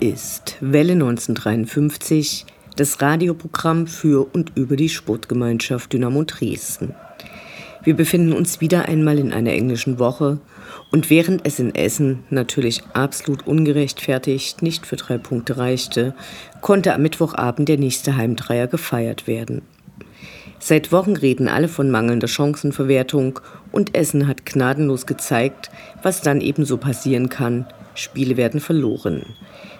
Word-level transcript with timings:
Ist 0.00 0.56
Welle 0.60 0.92
1953, 0.92 2.46
das 2.76 3.00
Radioprogramm 3.00 3.86
für 3.86 4.26
und 4.32 4.52
über 4.54 4.76
die 4.76 4.88
Sportgemeinschaft 4.88 5.92
Dynamo 5.92 6.24
Dresden. 6.24 6.94
Wir 7.82 7.94
befinden 7.94 8.32
uns 8.32 8.60
wieder 8.60 8.86
einmal 8.86 9.18
in 9.18 9.32
einer 9.32 9.52
englischen 9.52 9.98
Woche 9.98 10.38
und 10.90 11.08
während 11.08 11.46
es 11.46 11.58
in 11.58 11.74
Essen 11.74 12.24
natürlich 12.30 12.82
absolut 12.92 13.46
ungerechtfertigt 13.46 14.62
nicht 14.62 14.86
für 14.86 14.96
drei 14.96 15.18
Punkte 15.18 15.56
reichte, 15.56 16.14
konnte 16.60 16.92
am 16.94 17.02
Mittwochabend 17.02 17.68
der 17.68 17.78
nächste 17.78 18.16
Heimdreier 18.16 18.66
gefeiert 18.66 19.26
werden. 19.26 19.62
Seit 20.58 20.90
Wochen 20.90 21.16
reden 21.16 21.48
alle 21.48 21.68
von 21.68 21.90
mangelnder 21.90 22.28
Chancenverwertung 22.28 23.40
und 23.72 23.94
Essen 23.94 24.26
hat 24.26 24.46
gnadenlos 24.46 25.06
gezeigt, 25.06 25.70
was 26.02 26.22
dann 26.22 26.40
ebenso 26.40 26.76
passieren 26.76 27.28
kann, 27.28 27.66
Spiele 27.94 28.36
werden 28.36 28.60
verloren. 28.60 29.22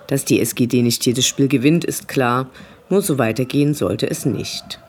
Dass 0.06 0.24
die 0.24 0.40
SGD 0.40 0.82
nicht 0.82 1.04
jedes 1.06 1.26
Spiel 1.26 1.48
gewinnt, 1.48 1.84
ist 1.84 2.08
klar, 2.08 2.48
nur 2.88 3.02
so 3.02 3.18
weitergehen 3.18 3.74
sollte 3.74 4.08
es 4.08 4.26
nicht. 4.26 4.80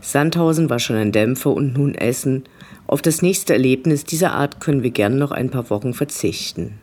Sandhausen 0.00 0.70
war 0.70 0.78
schon 0.78 0.96
ein 0.96 1.10
Dämpfer 1.10 1.52
und 1.52 1.76
nun 1.76 1.94
Essen. 1.94 2.44
Auf 2.86 3.02
das 3.02 3.22
nächste 3.22 3.54
Erlebnis 3.54 4.04
dieser 4.04 4.32
Art 4.32 4.60
können 4.60 4.84
wir 4.84 4.90
gern 4.90 5.18
noch 5.18 5.32
ein 5.32 5.50
paar 5.50 5.68
Wochen 5.70 5.94
verzichten. 5.94 6.78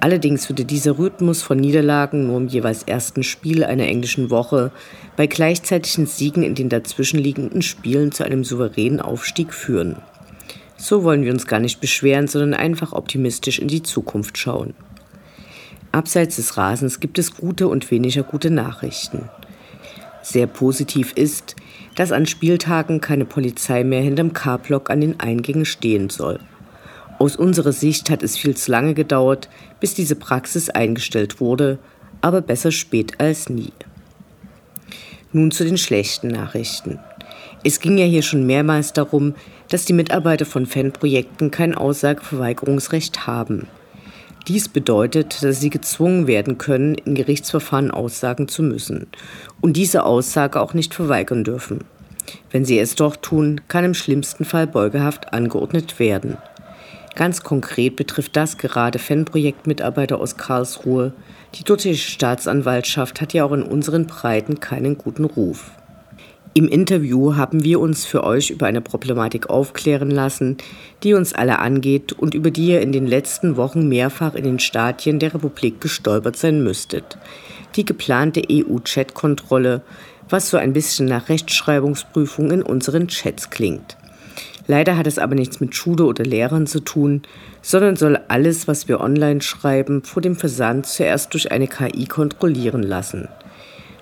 Allerdings 0.00 0.48
würde 0.48 0.64
dieser 0.64 0.98
Rhythmus 0.98 1.42
von 1.42 1.58
Niederlagen 1.58 2.26
nur 2.26 2.36
im 2.38 2.48
jeweils 2.48 2.82
ersten 2.82 3.22
Spiel 3.22 3.64
einer 3.64 3.86
englischen 3.86 4.30
Woche 4.30 4.70
bei 5.16 5.26
gleichzeitigen 5.26 6.06
Siegen 6.06 6.42
in 6.42 6.54
den 6.54 6.68
dazwischenliegenden 6.68 7.62
Spielen 7.62 8.12
zu 8.12 8.24
einem 8.24 8.44
souveränen 8.44 9.00
Aufstieg 9.00 9.54
führen. 9.54 9.96
So 10.76 11.02
wollen 11.02 11.24
wir 11.24 11.32
uns 11.32 11.46
gar 11.46 11.60
nicht 11.60 11.80
beschweren, 11.80 12.28
sondern 12.28 12.52
einfach 12.52 12.92
optimistisch 12.92 13.58
in 13.58 13.68
die 13.68 13.82
Zukunft 13.82 14.36
schauen. 14.36 14.74
Abseits 15.96 16.36
des 16.36 16.58
Rasens 16.58 17.00
gibt 17.00 17.18
es 17.18 17.34
gute 17.34 17.68
und 17.68 17.90
weniger 17.90 18.22
gute 18.22 18.50
Nachrichten. 18.50 19.30
Sehr 20.20 20.46
positiv 20.46 21.14
ist, 21.14 21.56
dass 21.94 22.12
an 22.12 22.26
Spieltagen 22.26 23.00
keine 23.00 23.24
Polizei 23.24 23.82
mehr 23.82 24.02
hinterm 24.02 24.34
K-Block 24.34 24.90
an 24.90 25.00
den 25.00 25.18
Eingängen 25.20 25.64
stehen 25.64 26.10
soll. 26.10 26.38
Aus 27.18 27.34
unserer 27.34 27.72
Sicht 27.72 28.10
hat 28.10 28.22
es 28.22 28.36
viel 28.36 28.54
zu 28.54 28.70
lange 28.70 28.92
gedauert, 28.92 29.48
bis 29.80 29.94
diese 29.94 30.16
Praxis 30.16 30.68
eingestellt 30.68 31.40
wurde, 31.40 31.78
aber 32.20 32.42
besser 32.42 32.72
spät 32.72 33.18
als 33.18 33.48
nie. 33.48 33.72
Nun 35.32 35.50
zu 35.50 35.64
den 35.64 35.78
schlechten 35.78 36.28
Nachrichten. 36.28 36.98
Es 37.64 37.80
ging 37.80 37.96
ja 37.96 38.04
hier 38.04 38.22
schon 38.22 38.44
mehrmals 38.44 38.92
darum, 38.92 39.34
dass 39.70 39.86
die 39.86 39.94
Mitarbeiter 39.94 40.44
von 40.44 40.66
Fanprojekten 40.66 41.50
kein 41.50 41.74
Aussageverweigerungsrecht 41.74 43.26
haben. 43.26 43.66
Dies 44.48 44.68
bedeutet, 44.68 45.42
dass 45.42 45.60
sie 45.60 45.70
gezwungen 45.70 46.28
werden 46.28 46.56
können, 46.56 46.94
in 46.94 47.16
Gerichtsverfahren 47.16 47.90
aussagen 47.90 48.46
zu 48.46 48.62
müssen 48.62 49.08
und 49.60 49.76
diese 49.76 50.04
Aussage 50.04 50.60
auch 50.60 50.72
nicht 50.72 50.94
verweigern 50.94 51.42
dürfen. 51.42 51.80
Wenn 52.50 52.64
sie 52.64 52.78
es 52.78 52.94
doch 52.94 53.16
tun, 53.16 53.60
kann 53.66 53.84
im 53.84 53.94
schlimmsten 53.94 54.44
Fall 54.44 54.68
Beugehaft 54.68 55.32
angeordnet 55.32 55.98
werden. 55.98 56.38
Ganz 57.16 57.42
konkret 57.42 57.96
betrifft 57.96 58.36
das 58.36 58.58
gerade 58.58 58.98
Fanprojektmitarbeiter 58.98 60.20
aus 60.20 60.36
Karlsruhe. 60.36 61.12
Die 61.54 61.64
dortige 61.64 61.96
Staatsanwaltschaft 61.96 63.20
hat 63.20 63.32
ja 63.32 63.44
auch 63.44 63.52
in 63.52 63.62
unseren 63.62 64.06
Breiten 64.06 64.60
keinen 64.60 64.98
guten 64.98 65.24
Ruf. 65.24 65.70
Im 66.56 66.68
Interview 66.68 67.36
haben 67.36 67.64
wir 67.64 67.80
uns 67.80 68.06
für 68.06 68.24
euch 68.24 68.48
über 68.48 68.64
eine 68.64 68.80
Problematik 68.80 69.50
aufklären 69.50 70.10
lassen, 70.10 70.56
die 71.02 71.12
uns 71.12 71.34
alle 71.34 71.58
angeht 71.58 72.14
und 72.14 72.32
über 72.32 72.50
die 72.50 72.68
ihr 72.68 72.80
in 72.80 72.92
den 72.92 73.06
letzten 73.06 73.58
Wochen 73.58 73.90
mehrfach 73.90 74.34
in 74.34 74.44
den 74.44 74.58
Stadien 74.58 75.18
der 75.18 75.34
Republik 75.34 75.82
gestolpert 75.82 76.36
sein 76.36 76.64
müsstet. 76.64 77.18
Die 77.74 77.84
geplante 77.84 78.40
EU-Chat-Kontrolle, 78.50 79.82
was 80.30 80.48
so 80.48 80.56
ein 80.56 80.72
bisschen 80.72 81.04
nach 81.04 81.28
Rechtschreibungsprüfung 81.28 82.50
in 82.50 82.62
unseren 82.62 83.08
Chats 83.08 83.50
klingt. 83.50 83.98
Leider 84.66 84.96
hat 84.96 85.06
es 85.06 85.18
aber 85.18 85.34
nichts 85.34 85.60
mit 85.60 85.76
Schule 85.76 86.06
oder 86.06 86.24
Lehrern 86.24 86.66
zu 86.66 86.80
tun, 86.80 87.20
sondern 87.60 87.96
soll 87.96 88.18
alles, 88.28 88.66
was 88.66 88.88
wir 88.88 89.00
online 89.00 89.42
schreiben, 89.42 90.04
vor 90.04 90.22
dem 90.22 90.36
Versand 90.36 90.86
zuerst 90.86 91.34
durch 91.34 91.52
eine 91.52 91.68
KI 91.68 92.06
kontrollieren 92.06 92.82
lassen. 92.82 93.28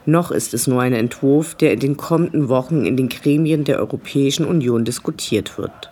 Noch 0.07 0.31
ist 0.31 0.53
es 0.53 0.67
nur 0.67 0.83
ein 0.83 0.93
Entwurf, 0.93 1.55
der 1.55 1.73
in 1.73 1.81
den 1.81 1.97
kommenden 1.97 2.49
Wochen 2.49 2.85
in 2.85 2.97
den 2.97 3.09
Gremien 3.09 3.65
der 3.65 3.79
Europäischen 3.79 4.45
Union 4.45 4.85
diskutiert 4.85 5.57
wird. 5.57 5.91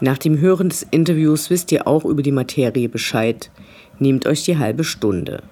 Nach 0.00 0.18
dem 0.18 0.40
Hören 0.40 0.68
des 0.68 0.86
Interviews 0.90 1.50
wisst 1.50 1.72
ihr 1.72 1.86
auch 1.86 2.04
über 2.04 2.22
die 2.22 2.32
Materie 2.32 2.88
Bescheid. 2.88 3.50
Nehmt 3.98 4.26
euch 4.26 4.44
die 4.44 4.58
halbe 4.58 4.84
Stunde. 4.84 5.42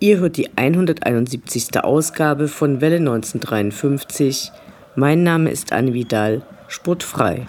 Ihr 0.00 0.18
hört 0.18 0.36
die 0.36 0.56
171. 0.56 1.82
Ausgabe 1.82 2.48
von 2.48 2.80
Welle 2.80 2.96
1953. 2.96 4.52
Mein 4.96 5.22
Name 5.22 5.50
ist 5.50 5.72
Anne 5.72 5.94
Vidal, 5.94 6.42
sportfrei. 6.68 7.46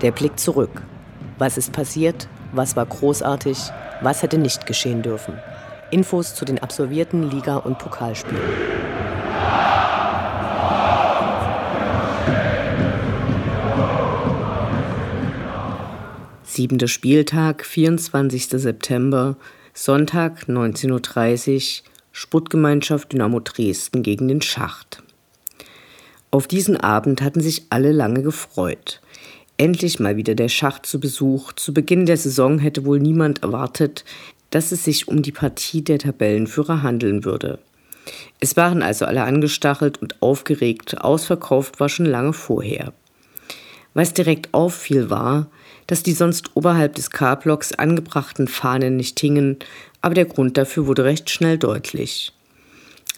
Der 0.00 0.12
Blick 0.12 0.38
zurück. 0.38 0.82
Was 1.38 1.58
ist 1.58 1.72
passiert? 1.72 2.28
Was 2.52 2.76
war 2.76 2.86
großartig? 2.86 3.58
Was 4.00 4.22
hätte 4.22 4.38
nicht 4.38 4.64
geschehen 4.64 5.02
dürfen? 5.02 5.34
Infos 5.90 6.36
zu 6.36 6.44
den 6.44 6.60
absolvierten 6.60 7.28
Liga- 7.28 7.56
und 7.56 7.78
Pokalspielen. 7.78 8.40
Siebenter 16.44 16.88
Spieltag, 16.88 17.64
24. 17.64 18.48
September, 18.48 19.36
Sonntag 19.74 20.44
19.30 20.48 21.82
Uhr, 21.82 21.88
Sportgemeinschaft 22.12 23.12
Dynamo 23.12 23.40
Dresden 23.40 24.04
gegen 24.04 24.28
den 24.28 24.42
Schacht. 24.42 25.02
Auf 26.30 26.46
diesen 26.46 26.76
Abend 26.76 27.22
hatten 27.22 27.40
sich 27.40 27.66
alle 27.70 27.90
lange 27.90 28.22
gefreut. 28.22 29.00
Endlich 29.60 29.98
mal 29.98 30.16
wieder 30.16 30.36
der 30.36 30.48
Schacht 30.48 30.86
zu 30.86 31.00
Besuch. 31.00 31.52
Zu 31.52 31.74
Beginn 31.74 32.06
der 32.06 32.16
Saison 32.16 32.60
hätte 32.60 32.84
wohl 32.84 33.00
niemand 33.00 33.42
erwartet, 33.42 34.04
dass 34.50 34.70
es 34.70 34.84
sich 34.84 35.08
um 35.08 35.20
die 35.20 35.32
Partie 35.32 35.82
der 35.82 35.98
Tabellenführer 35.98 36.82
handeln 36.82 37.24
würde. 37.24 37.58
Es 38.38 38.56
waren 38.56 38.82
also 38.82 39.04
alle 39.04 39.24
angestachelt 39.24 40.00
und 40.00 40.22
aufgeregt, 40.22 41.00
ausverkauft 41.00 41.80
war 41.80 41.88
schon 41.88 42.06
lange 42.06 42.32
vorher. 42.32 42.92
Was 43.94 44.14
direkt 44.14 44.54
auffiel 44.54 45.10
war, 45.10 45.48
dass 45.88 46.04
die 46.04 46.12
sonst 46.12 46.52
oberhalb 46.54 46.94
des 46.94 47.10
K-Blocks 47.10 47.72
angebrachten 47.72 48.46
Fahnen 48.46 48.96
nicht 48.96 49.18
hingen, 49.18 49.56
aber 50.00 50.14
der 50.14 50.26
Grund 50.26 50.56
dafür 50.56 50.86
wurde 50.86 51.04
recht 51.04 51.30
schnell 51.30 51.58
deutlich. 51.58 52.32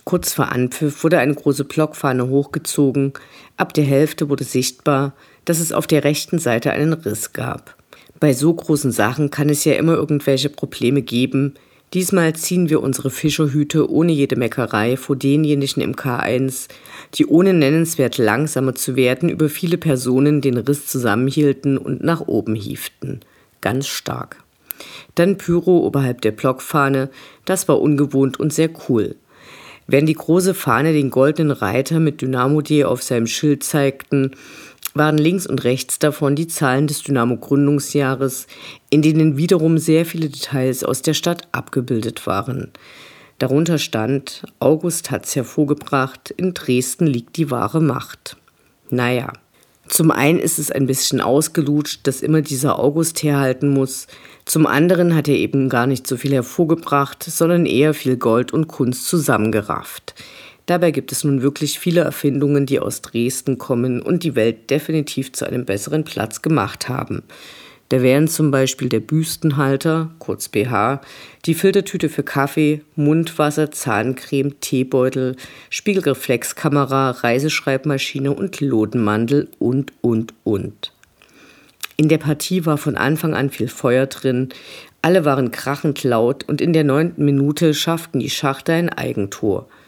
Kurz 0.05 0.33
vor 0.33 0.51
Anpfiff 0.51 1.05
wurde 1.05 1.19
eine 1.19 1.35
große 1.35 1.65
Blockfahne 1.65 2.29
hochgezogen, 2.29 3.13
ab 3.59 3.75
der 3.75 3.85
Hälfte 3.85 4.31
wurde 4.31 4.45
sichtbar, 4.45 5.13
dass 5.45 5.61
es 5.61 5.73
auf 5.73 5.87
der 5.87 6.05
rechten 6.05 6.39
Seite 6.39 6.73
einen 6.73 6.93
Riss 6.93 7.33
gab. 7.33 7.77
Bei 8.19 8.33
so 8.33 8.53
großen 8.53 8.93
Sachen 8.93 9.31
kann 9.31 9.49
es 9.49 9.65
ja 9.65 9.75
immer 9.75 9.95
irgendwelche 9.95 10.51
Probleme 10.51 11.03
geben, 11.03 11.55
Diesmal 11.93 12.37
ziehen 12.37 12.71
wir 12.71 12.83
unsere 12.83 13.11
Fischerhüte 13.11 13.91
ohne 13.91 14.13
jede 14.13 14.37
Meckerei 14.37 14.97
vor 14.97 15.17
denjenigen 15.17 15.83
im 15.83 15.97
K1, 15.97 16.69
die 17.15 17.27
ohne 17.27 17.53
nennenswert 17.53 18.17
langsamer 18.17 18.77
zu 18.77 18.95
werden 18.95 19.29
über 19.29 19.49
viele 19.49 19.77
Personen 19.77 20.41
den 20.41 20.57
Riss 20.57 20.87
zusammenhielten 20.87 21.79
und 21.79 22.05
nach 22.05 22.21
oben 22.21 22.55
hieften. 22.55 23.21
Ganz 23.61 23.89
stark. 23.89 24.37
Dann 25.17 25.37
Pyro 25.37 25.79
oberhalb 25.79 26.21
der 26.21 26.31
Blockfahne, 26.31 27.11
das 27.45 27.67
war 27.67 27.81
ungewohnt 27.81 28.39
und 28.39 28.53
sehr 28.53 28.71
cool. 28.89 29.17
Während 29.89 30.09
die 30.09 30.15
große 30.15 30.55
Fahne 30.55 30.93
den 30.93 31.11
goldenen 31.11 31.51
Reiter 31.51 31.99
mit 31.99 32.21
Dynamo-D 32.21 32.85
auf 32.85 33.03
seinem 33.03 33.27
Schild 33.27 33.65
zeigten, 33.65 34.31
waren 34.95 35.19
links 35.19 35.47
und 35.47 35.65
rechts 35.65 35.99
davon 35.99 36.37
die 36.37 36.47
Zahlen 36.47 36.87
des 36.87 37.03
Dynamo-Gründungsjahres, 37.03 38.47
in 38.91 39.03
denen 39.03 39.37
wiederum 39.37 39.79
sehr 39.79 40.07
viele 40.07 40.29
Details 40.29 40.85
aus 40.85 41.03
der 41.03 41.15
Stadt 41.15 41.49
abgebildet 41.53 42.27
waren. 42.27 42.71
Darunter 43.39 43.79
stand, 43.79 44.43
August 44.59 45.11
hat's 45.11 45.35
hervorgebracht, 45.35 46.31
in 46.31 46.53
Dresden 46.55 47.07
liegt 47.07 47.37
die 47.37 47.51
wahre 47.51 47.81
Macht. 47.81 48.37
Naja, 48.91 49.33
zum 49.89 50.11
einen 50.11 50.39
ist 50.39 50.59
es 50.59 50.71
ein 50.71 50.87
bisschen 50.87 51.21
ausgelutscht, 51.21 52.07
dass 52.07 52.23
immer 52.23 52.43
dieser 52.43 52.79
August 52.79 53.23
herhalten 53.23 53.71
muss, 53.71 54.07
zum 54.45 54.67
anderen 54.67 55.15
hat 55.15 55.29
er 55.29 55.37
eben 55.37 55.69
gar 55.69 55.87
nicht 55.87 56.07
so 56.07 56.17
viel 56.17 56.33
hervorgebracht, 56.33 57.23
sondern 57.23 57.67
eher 57.67 57.95
viel 57.95 58.17
Gold 58.17 58.53
und 58.53 58.67
Kunst 58.67 59.07
zusammengerafft. 59.07 60.15
Dabei 60.71 60.93
gibt 60.93 61.11
es 61.11 61.25
nun 61.25 61.43
wirklich 61.43 61.81
viele 61.81 62.03
Erfindungen, 62.03 62.65
die 62.65 62.79
aus 62.79 63.03
Dresden 63.03 63.59
kommen 63.59 64.01
und 64.01 64.23
die 64.23 64.37
Welt 64.37 64.71
definitiv 64.71 65.33
zu 65.33 65.45
einem 65.45 65.65
besseren 65.65 66.05
Platz 66.05 66.43
gemacht 66.43 66.89
haben. 66.89 67.25
Da 67.89 68.03
wären 68.03 68.29
zum 68.29 68.53
Beispiel 68.53 68.89
der 68.89 69.01
Büstenhalter, 69.01 70.13
kurz 70.21 70.49
BH, 70.49 71.01
die 71.45 71.55
Filtertüte 71.55 72.09
für 72.09 72.23
Kaffee, 72.23 72.83
Mundwasser, 72.95 73.73
Zahncreme, 73.73 74.61
Teebeutel, 74.61 75.35
Spiegelreflexkamera, 75.71 77.11
Reiseschreibmaschine 77.11 78.31
und 78.31 78.61
Lodenmandel 78.61 79.49
und, 79.59 79.93
und, 80.03 80.35
und. 80.45 80.93
In 81.97 82.09
der 82.09 82.19
Partie 82.19 82.65
war 82.65 82.79
von 82.79 82.97
Anfang 82.97 83.35
an 83.35 83.51
viel 83.51 83.67
Feuer 83.67 84.07
drin, 84.07 84.51
alle 85.03 85.25
waren 85.25 85.51
krachend 85.51 86.05
laut 86.05 86.49
und 86.49 86.61
in 86.61 86.73
der 86.73 86.85
neunten 86.85 87.25
Minute 87.25 87.75
schafften 87.75 88.21
die 88.21 88.31
Schachter 88.31 88.75
ein 88.75 88.89
Eigentor– 88.89 89.69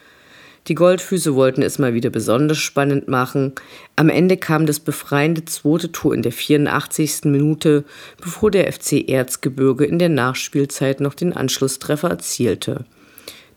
die 0.67 0.75
Goldfüße 0.75 1.35
wollten 1.35 1.61
es 1.61 1.77
mal 1.77 1.93
wieder 1.93 2.09
besonders 2.09 2.57
spannend 2.57 3.09
machen. 3.09 3.53
Am 3.97 4.07
Ende 4.07 4.37
kam 4.37 4.65
das 4.65 4.79
befreiende 4.79 5.43
zweite 5.43 5.91
Tor 5.91 6.13
in 6.13 6.21
der 6.21 6.31
84. 6.31 7.25
Minute, 7.25 7.83
bevor 8.21 8.49
der 8.49 8.71
FC 8.71 9.09
Erzgebirge 9.09 9.85
in 9.85 9.99
der 9.99 10.09
Nachspielzeit 10.09 11.01
noch 11.01 11.15
den 11.15 11.33
Anschlusstreffer 11.33 12.09
erzielte. 12.09 12.85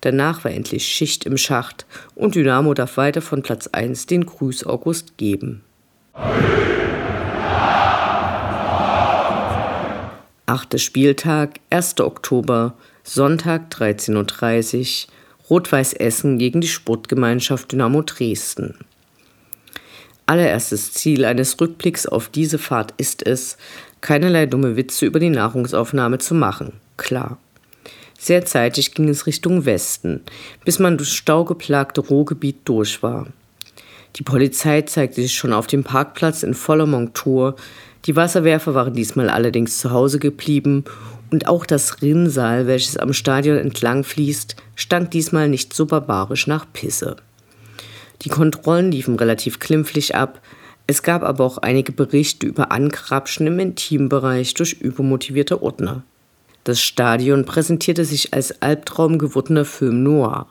Danach 0.01 0.45
war 0.45 0.51
endlich 0.51 0.87
Schicht 0.87 1.27
im 1.27 1.37
Schacht 1.37 1.87
und 2.15 2.35
Dynamo 2.35 2.75
darf 2.75 2.97
weiter 2.97 3.23
von 3.23 3.43
Platz 3.43 3.69
1 3.69 4.07
den 4.07 4.27
Grüß 4.27 4.67
August 4.67 5.17
geben. 5.17 5.63
Achter 10.47 10.79
Spieltag, 10.79 11.61
1. 11.71 12.01
Oktober, 12.01 12.75
Sonntag 13.03 13.73
13.30 13.73 15.07
Uhr. 15.07 15.13
Rot-Weiß 15.49 15.93
Essen 15.95 16.39
gegen 16.39 16.61
die 16.61 16.69
Sportgemeinschaft 16.69 17.71
Dynamo 17.71 18.03
Dresden. 18.03 18.75
Allererstes 20.27 20.93
Ziel 20.93 21.25
eines 21.25 21.61
Rückblicks 21.61 22.07
auf 22.07 22.29
diese 22.29 22.59
Fahrt 22.59 22.95
ist 22.97 23.25
es, 23.25 23.57
keinerlei 24.01 24.47
dumme 24.47 24.77
Witze 24.77 25.07
über 25.07 25.21
die 25.21 25.31
Nahrungsaufnahme 25.31 26.19
zu 26.19 26.35
machen. 26.35 26.73
Klar. 26.97 27.39
Sehr 28.19 28.45
zeitig 28.45 28.95
ging 28.95 29.09
es 29.09 29.27
Richtung 29.27 29.67
Westen, 29.67 30.23
bis 30.65 30.81
man 30.81 30.97
durchs 30.97 31.15
staugeplagte 31.15 32.01
Ruhrgebiet 32.01 32.57
durch 32.65 33.03
war. 33.05 33.29
Die 34.17 34.25
Polizei 34.25 34.83
zeigte 34.83 35.21
sich 35.21 35.35
schon 35.35 35.53
auf 35.53 35.69
dem 35.69 35.85
Parkplatz 35.85 36.43
in 36.43 36.55
voller 36.55 36.87
Montur. 36.87 37.55
Die 38.07 38.17
Wasserwerfer 38.17 38.75
waren 38.75 38.95
diesmal 38.95 39.29
allerdings 39.29 39.79
zu 39.79 39.91
Hause 39.91 40.19
geblieben 40.19 40.85
und 41.31 41.49
auch 41.49 41.67
das 41.67 42.03
Rinnsal, 42.03 42.67
welches 42.67 42.97
am 42.97 43.13
Stadion 43.13 43.59
entlang 43.59 44.05
fließt, 44.05 44.57
stank 44.75 45.11
diesmal 45.11 45.49
nicht 45.49 45.73
so 45.73 45.87
barbarisch 45.87 46.47
nach 46.47 46.67
Pisse. 46.73 47.17
Die 48.23 48.29
Kontrollen 48.29 48.91
liefen 48.93 49.17
relativ 49.17 49.59
klimpflich 49.59 50.15
ab, 50.15 50.41
es 50.87 51.03
gab 51.03 51.23
aber 51.23 51.45
auch 51.45 51.59
einige 51.59 51.93
Berichte 51.93 52.47
über 52.47 52.71
Ankrapschen 52.71 53.47
im 53.49 53.59
Intimbereich 53.59 54.55
durch 54.55 54.75
übermotivierte 54.75 55.63
Ordner. 55.63 56.05
Das 56.63 56.81
Stadion 56.81 57.45
präsentierte 57.45 58.05
sich 58.05 58.35
als 58.35 58.63
albtraumgewurdener 58.63 59.65
Film 59.65 60.03
noir. 60.03 60.47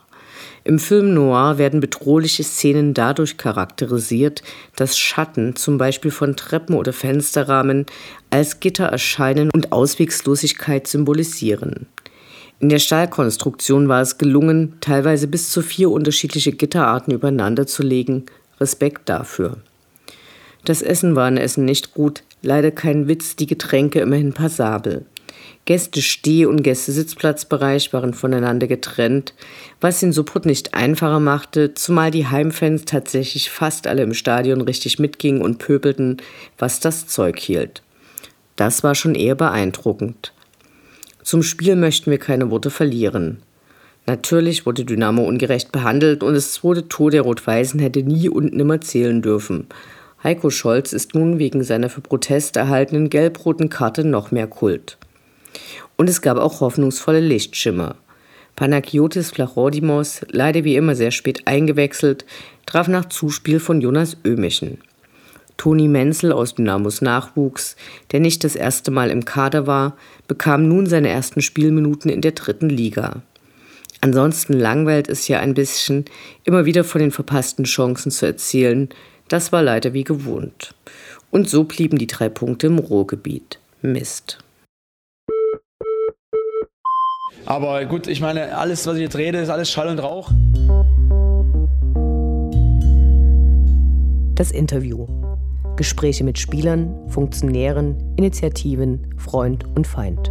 Im 0.66 0.80
Film 0.80 1.14
Noir 1.14 1.58
werden 1.58 1.78
bedrohliche 1.78 2.42
Szenen 2.42 2.92
dadurch 2.92 3.36
charakterisiert, 3.36 4.42
dass 4.74 4.98
Schatten, 4.98 5.54
zum 5.54 5.78
Beispiel 5.78 6.10
von 6.10 6.34
Treppen 6.34 6.74
oder 6.74 6.92
Fensterrahmen, 6.92 7.86
als 8.30 8.58
Gitter 8.58 8.86
erscheinen 8.86 9.48
und 9.52 9.70
Auswegslosigkeit 9.70 10.88
symbolisieren. 10.88 11.86
In 12.58 12.68
der 12.68 12.80
Stahlkonstruktion 12.80 13.86
war 13.86 14.00
es 14.00 14.18
gelungen, 14.18 14.74
teilweise 14.80 15.28
bis 15.28 15.50
zu 15.50 15.62
vier 15.62 15.88
unterschiedliche 15.88 16.50
Gitterarten 16.50 17.14
übereinander 17.14 17.68
zu 17.68 17.84
legen. 17.84 18.24
Respekt 18.60 19.08
dafür. 19.08 19.58
Das 20.64 20.82
Essen 20.82 21.14
war 21.14 21.28
in 21.28 21.36
Essen 21.36 21.64
nicht 21.64 21.94
gut, 21.94 22.24
leider 22.42 22.72
kein 22.72 23.06
Witz, 23.06 23.36
die 23.36 23.46
Getränke 23.46 24.00
immerhin 24.00 24.32
passabel. 24.32 25.06
Gäste-Steh- 25.66 26.46
und 26.46 26.62
Gästesitzplatzbereich 26.62 27.92
waren 27.92 28.14
voneinander 28.14 28.68
getrennt, 28.68 29.34
was 29.80 29.98
den 29.98 30.12
Support 30.12 30.46
nicht 30.46 30.74
einfacher 30.74 31.18
machte, 31.18 31.74
zumal 31.74 32.12
die 32.12 32.28
Heimfans 32.28 32.84
tatsächlich 32.84 33.50
fast 33.50 33.88
alle 33.88 34.04
im 34.04 34.14
Stadion 34.14 34.60
richtig 34.60 35.00
mitgingen 35.00 35.42
und 35.42 35.58
pöbelten, 35.58 36.18
was 36.56 36.78
das 36.78 37.08
Zeug 37.08 37.40
hielt. 37.40 37.82
Das 38.54 38.84
war 38.84 38.94
schon 38.94 39.16
eher 39.16 39.34
beeindruckend. 39.34 40.32
Zum 41.24 41.42
Spiel 41.42 41.74
möchten 41.74 42.12
wir 42.12 42.18
keine 42.18 42.50
Worte 42.52 42.70
verlieren. 42.70 43.42
Natürlich 44.06 44.66
wurde 44.66 44.84
Dynamo 44.84 45.24
ungerecht 45.24 45.72
behandelt 45.72 46.22
und 46.22 46.34
das 46.34 46.52
zweite 46.52 46.86
Tor 46.86 47.10
der 47.10 47.22
Rot-Weißen 47.22 47.80
hätte 47.80 48.04
nie 48.04 48.28
und 48.28 48.54
nimmer 48.54 48.80
zählen 48.80 49.20
dürfen. 49.20 49.66
Heiko 50.22 50.48
Scholz 50.50 50.92
ist 50.92 51.16
nun 51.16 51.40
wegen 51.40 51.64
seiner 51.64 51.90
für 51.90 52.02
Protest 52.02 52.56
erhaltenen 52.56 53.10
gelb-roten 53.10 53.68
Karte 53.68 54.04
noch 54.04 54.30
mehr 54.30 54.46
Kult. 54.46 54.96
Und 55.96 56.08
es 56.08 56.20
gab 56.20 56.38
auch 56.38 56.60
hoffnungsvolle 56.60 57.20
Lichtschimmer. 57.20 57.96
Panagiotis 58.56 59.30
Flachodimos, 59.30 60.22
leider 60.30 60.64
wie 60.64 60.76
immer 60.76 60.94
sehr 60.94 61.10
spät 61.10 61.42
eingewechselt, 61.46 62.24
traf 62.64 62.88
nach 62.88 63.04
Zuspiel 63.06 63.60
von 63.60 63.80
Jonas 63.80 64.16
Ömichen. 64.24 64.78
Toni 65.56 65.88
Menzel 65.88 66.32
aus 66.32 66.54
Dynamos 66.54 67.00
Nachwuchs, 67.00 67.76
der 68.12 68.20
nicht 68.20 68.44
das 68.44 68.56
erste 68.56 68.90
Mal 68.90 69.10
im 69.10 69.24
Kader 69.24 69.66
war, 69.66 69.96
bekam 70.28 70.68
nun 70.68 70.86
seine 70.86 71.08
ersten 71.08 71.40
Spielminuten 71.40 72.10
in 72.10 72.20
der 72.20 72.32
dritten 72.32 72.68
Liga. 72.68 73.22
Ansonsten 74.00 74.52
langweilt 74.52 75.08
es 75.08 75.28
ja 75.28 75.40
ein 75.40 75.54
bisschen, 75.54 76.04
immer 76.44 76.66
wieder 76.66 76.84
von 76.84 77.00
den 77.00 77.10
verpassten 77.10 77.64
Chancen 77.64 78.10
zu 78.10 78.26
erzählen. 78.26 78.88
Das 79.28 79.52
war 79.52 79.62
leider 79.62 79.94
wie 79.94 80.04
gewohnt. 80.04 80.74
Und 81.30 81.48
so 81.48 81.64
blieben 81.64 81.98
die 81.98 82.06
drei 82.06 82.28
Punkte 82.28 82.68
im 82.68 82.78
Ruhrgebiet. 82.78 83.58
Mist. 83.82 84.38
Aber 87.46 87.84
gut, 87.84 88.08
ich 88.08 88.20
meine, 88.20 88.58
alles, 88.58 88.88
was 88.88 88.96
ich 88.96 89.02
jetzt 89.02 89.16
rede, 89.16 89.38
ist 89.38 89.50
alles 89.50 89.70
Schall 89.70 89.86
und 89.86 90.00
Rauch. 90.00 90.30
Das 94.34 94.50
Interview. 94.50 95.06
Gespräche 95.76 96.24
mit 96.24 96.38
Spielern, 96.38 96.92
Funktionären, 97.08 98.14
Initiativen, 98.16 99.14
Freund 99.16 99.64
und 99.76 99.86
Feind. 99.86 100.28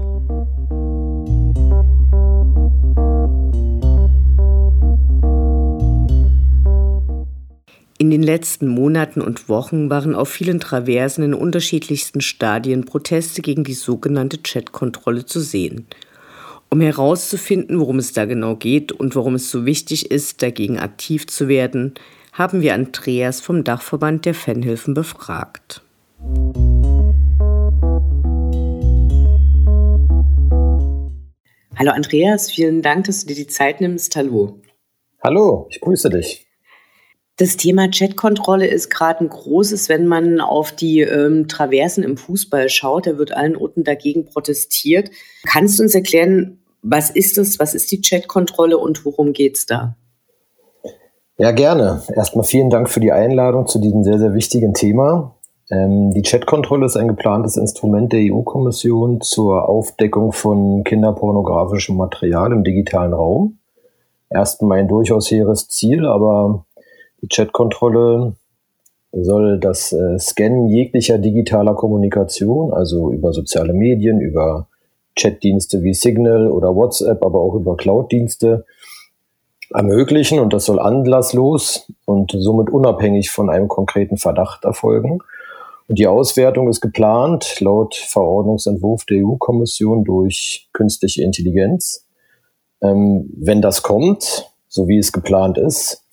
In 7.98 8.12
den 8.12 8.24
letzten 8.24 8.68
Monaten 8.68 9.22
und 9.22 9.48
Wochen 9.48 9.90
waren 9.90 10.16
auf 10.16 10.28
vielen 10.28 10.60
Traversen 10.60 11.24
in 11.24 11.34
unterschiedlichsten 11.34 12.20
Stadien 12.20 12.84
Proteste 12.84 13.42
gegen 13.42 13.64
die 13.64 13.74
sogenannte 13.74 14.38
Chatkontrolle 14.40 15.26
zu 15.26 15.40
sehen– 15.40 15.88
um 16.75 16.82
herauszufinden, 16.82 17.79
worum 17.79 18.00
es 18.00 18.12
da 18.12 18.25
genau 18.25 18.58
geht 18.58 18.91
und 18.91 19.15
warum 19.15 19.36
es 19.36 19.50
so 19.50 19.65
wichtig 19.65 20.12
ist, 20.12 20.41
dagegen 20.41 20.77
aktiv 20.77 21.25
zu 21.25 21.48
werden, 21.48 21.94
haben 22.34 22.60
wir 22.60 22.74
Andreas 22.74 23.39
vom 23.39 23.63
Dachverband 23.63 24.25
der 24.25 24.34
Fanhilfen 24.34 24.94
befragt. 24.94 25.82
Hallo 31.77 31.91
Andreas, 31.91 32.51
vielen 32.51 32.82
Dank, 32.82 33.05
dass 33.05 33.22
du 33.22 33.27
dir 33.27 33.36
die 33.36 33.48
Zeit 33.48 33.79
nimmst. 33.79 34.13
Hallo. 34.17 34.60
Hallo, 35.24 35.70
ich 35.72 35.79
grüße 35.79 36.10
dich. 36.10 36.46
Das 37.38 37.55
Thema 37.55 37.89
Chatkontrolle 37.89 38.67
ist 38.67 38.89
gerade 38.89 39.22
ein 39.22 39.29
großes, 39.29 39.88
wenn 39.88 40.08
man 40.08 40.41
auf 40.41 40.74
die 40.74 41.00
ähm, 41.00 41.48
Traversen 41.48 42.03
im 42.03 42.17
Fußball 42.17 42.67
schaut. 42.67 43.08
Da 43.08 43.17
wird 43.17 43.32
allen 43.32 43.55
Orten 43.55 43.86
dagegen 43.86 44.25
protestiert. 44.25 45.10
Kannst 45.46 45.79
du 45.79 45.84
uns 45.84 45.96
erklären, 45.96 46.60
Was 46.88 47.10
ist 47.10 47.39
es? 47.39 47.58
Was 47.60 47.74
ist 47.74 47.92
die 47.92 48.00
Chatkontrolle 48.00 48.77
und 48.77 49.06
worum 49.06 49.34
geht 49.34 49.58
es 49.58 49.65
da? 49.65 49.96
Ja, 51.39 51.51
gerne. 51.51 52.04
Erstmal 52.15 52.46
vielen 52.46 52.70
Dank 52.70 52.92
für 52.92 53.00
die 53.00 53.12
Einladung 53.12 53.65
zu 53.65 53.80
diesem 53.80 54.04
sehr, 54.04 54.20
sehr 54.20 54.36
wichtigen 54.36 54.75
Thema. 54.75 55.34
Ähm, 55.72 56.12
die 56.13 56.22
Chatkontrolle 56.22 56.86
ist 56.86 56.96
ein 56.96 57.08
geplantes 57.08 57.58
Instrument 57.58 58.13
der 58.13 58.20
EU-Kommission 58.32 59.20
zur 59.22 59.68
Aufdeckung 59.68 60.32
von 60.32 60.84
kinderpornografischem 60.84 61.98
Material 61.98 62.51
im 62.51 62.63
digitalen 62.63 63.13
Raum. 63.13 63.58
Erstmal 64.30 64.77
ein 64.77 64.88
durchaus 64.88 65.32
hehres 65.32 65.68
Ziel, 65.68 66.06
aber 66.06 66.65
die 67.24 67.27
Chatkontrolle 67.27 68.36
soll 69.12 69.60
das 69.60 69.92
äh, 69.92 70.20
Scannen 70.20 70.68
jeglicher 70.68 71.18
digitaler 71.18 71.74
Kommunikation, 71.74 72.72
also 72.72 73.10
über 73.10 73.34
soziale 73.34 73.74
Medien, 73.74 74.22
über 74.22 74.68
Chatdienste 75.16 75.84
wie 75.84 75.94
Signal 75.94 76.52
oder 76.52 76.76
WhatsApp, 76.76 77.24
aber 77.24 77.40
auch 77.40 77.56
über 77.56 77.78
Cloud-Dienste 77.78 78.66
ermöglichen 79.74 80.40
und 80.40 80.54
das 80.54 80.66
soll 80.66 80.80
anlasslos 80.80 81.92
und 82.06 82.34
somit 82.38 82.70
unabhängig 82.70 83.32
von 83.32 83.50
einem 83.50 83.68
konkreten 83.68 84.18
Verdacht 84.18 84.64
erfolgen. 84.64 85.20
Und 85.88 86.00
die 86.00 86.08
Auswertung 86.08 86.68
ist 86.68 86.82
geplant 86.82 87.60
laut 87.60 87.96
Verordnungsentwurf 87.96 89.06
der 89.06 89.26
EU-Kommission 89.26 90.04
durch 90.04 90.70
künstliche 90.74 91.24
Intelligenz. 91.24 92.08
Ähm, 92.82 93.30
wenn 93.38 93.62
das 93.62 93.84
kommt, 93.84 94.52
so 94.68 94.88
wie 94.88 94.98
es 94.98 95.12
geplant 95.12 95.58
ist, 95.58 96.04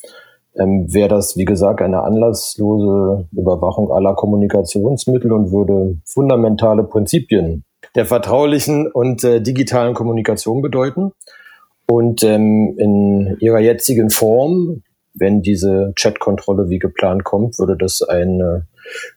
ähm, 0.54 0.92
wäre 0.92 1.08
das, 1.08 1.36
wie 1.36 1.46
gesagt, 1.46 1.80
eine 1.80 2.02
anlasslose 2.02 3.26
Überwachung 3.32 3.90
aller 3.90 4.14
Kommunikationsmittel 4.14 5.32
und 5.32 5.50
würde 5.50 5.96
fundamentale 6.04 6.84
Prinzipien 6.84 7.64
der 7.94 8.06
vertraulichen 8.06 8.90
und 8.90 9.24
äh, 9.24 9.40
digitalen 9.40 9.94
Kommunikation 9.94 10.62
bedeuten. 10.62 11.12
Und 11.86 12.22
ähm, 12.24 12.74
in 12.78 13.36
ihrer 13.40 13.60
jetzigen 13.60 14.10
Form, 14.10 14.82
wenn 15.14 15.42
diese 15.42 15.92
Chatkontrolle 15.96 16.70
wie 16.70 16.78
geplant 16.78 17.24
kommt, 17.24 17.58
würde 17.58 17.76
das 17.76 18.02
eine 18.02 18.66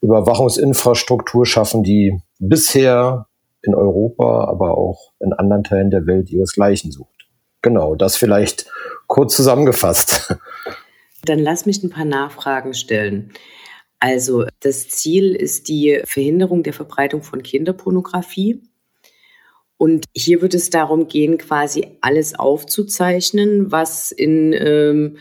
Überwachungsinfrastruktur 0.01 1.46
schaffen, 1.46 1.84
die 1.84 2.20
bisher 2.39 3.27
in 3.62 3.74
Europa, 3.74 4.46
aber 4.46 4.77
auch 4.77 5.13
in 5.20 5.34
anderen 5.34 5.63
Teilen 5.63 5.89
der 5.89 6.05
Welt 6.05 6.29
ihresgleichen 6.29 6.91
sucht. 6.91 7.27
Genau, 7.62 7.96
das 7.96 8.15
vielleicht 8.15 8.70
kurz 9.08 9.36
zusammengefasst. 9.36 10.36
Dann 11.25 11.39
lass 11.39 11.65
mich 11.65 11.84
ein 11.84 11.89
paar 11.89 12.05
Nachfragen 12.05 12.74
stellen. 12.74 13.32
Also 13.99 14.45
das 14.59 14.89
Ziel 14.89 15.35
ist 15.35 15.67
die 15.67 16.01
Verhinderung 16.05 16.63
der 16.63 16.73
Verbreitung 16.73 17.23
von 17.23 17.43
Kinderpornografie. 17.43 18.61
Und 19.77 20.05
hier 20.15 20.41
wird 20.41 20.53
es 20.53 20.69
darum 20.69 21.07
gehen, 21.07 21.37
quasi 21.37 21.97
alles 22.01 22.37
aufzuzeichnen, 22.37 23.71
was 23.71 24.11
in 24.11 24.53
ähm, 24.53 25.17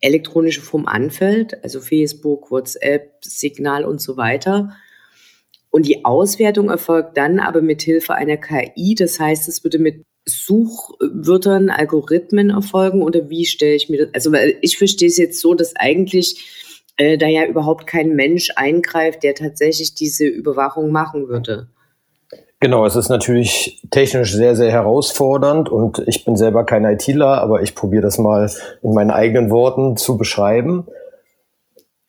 elektronische 0.00 0.62
Form 0.62 0.86
anfällt, 0.86 1.62
also 1.62 1.80
Facebook, 1.80 2.50
WhatsApp, 2.50 3.12
Signal 3.22 3.84
und 3.84 4.00
so 4.00 4.16
weiter. 4.16 4.76
Und 5.70 5.86
die 5.86 6.04
Auswertung 6.04 6.68
erfolgt 6.68 7.16
dann 7.16 7.38
aber 7.38 7.62
mit 7.62 7.82
Hilfe 7.82 8.14
einer 8.14 8.36
KI. 8.36 8.94
Das 8.94 9.18
heißt, 9.18 9.48
es 9.48 9.64
würde 9.64 9.78
mit 9.78 10.04
Suchwörtern, 10.26 11.70
Algorithmen 11.70 12.50
erfolgen 12.50 13.02
oder 13.02 13.30
wie 13.30 13.46
stelle 13.46 13.74
ich 13.74 13.88
mir 13.88 14.06
das? 14.06 14.14
Also 14.14 14.32
ich 14.60 14.78
verstehe 14.78 15.08
es 15.08 15.16
jetzt 15.16 15.40
so, 15.40 15.54
dass 15.54 15.74
eigentlich 15.76 16.71
äh, 16.96 17.18
da 17.18 17.26
ja 17.26 17.44
überhaupt 17.44 17.86
kein 17.86 18.10
Mensch 18.10 18.50
eingreift, 18.56 19.22
der 19.22 19.34
tatsächlich 19.34 19.94
diese 19.94 20.26
Überwachung 20.26 20.90
machen 20.90 21.28
würde. 21.28 21.68
Genau, 22.60 22.86
es 22.86 22.94
ist 22.94 23.08
natürlich 23.08 23.82
technisch 23.90 24.32
sehr, 24.32 24.54
sehr 24.54 24.70
herausfordernd 24.70 25.68
und 25.68 26.00
ich 26.06 26.24
bin 26.24 26.36
selber 26.36 26.64
kein 26.64 26.84
ITler, 26.84 27.42
aber 27.42 27.62
ich 27.62 27.74
probiere 27.74 28.02
das 28.02 28.18
mal 28.18 28.48
in 28.82 28.94
meinen 28.94 29.10
eigenen 29.10 29.50
Worten 29.50 29.96
zu 29.96 30.16
beschreiben. 30.16 30.86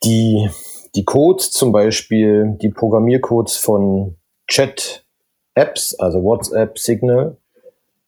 Die, 0.03 0.47
die 0.93 1.05
Codes, 1.05 1.49
zum 1.49 1.71
Beispiel 1.71 2.55
die 2.61 2.69
Programmiercodes 2.69 3.57
von 3.57 4.17
Chat-Apps, 4.47 5.95
also 5.95 6.21
WhatsApp, 6.23 6.77
Signal, 6.77 7.37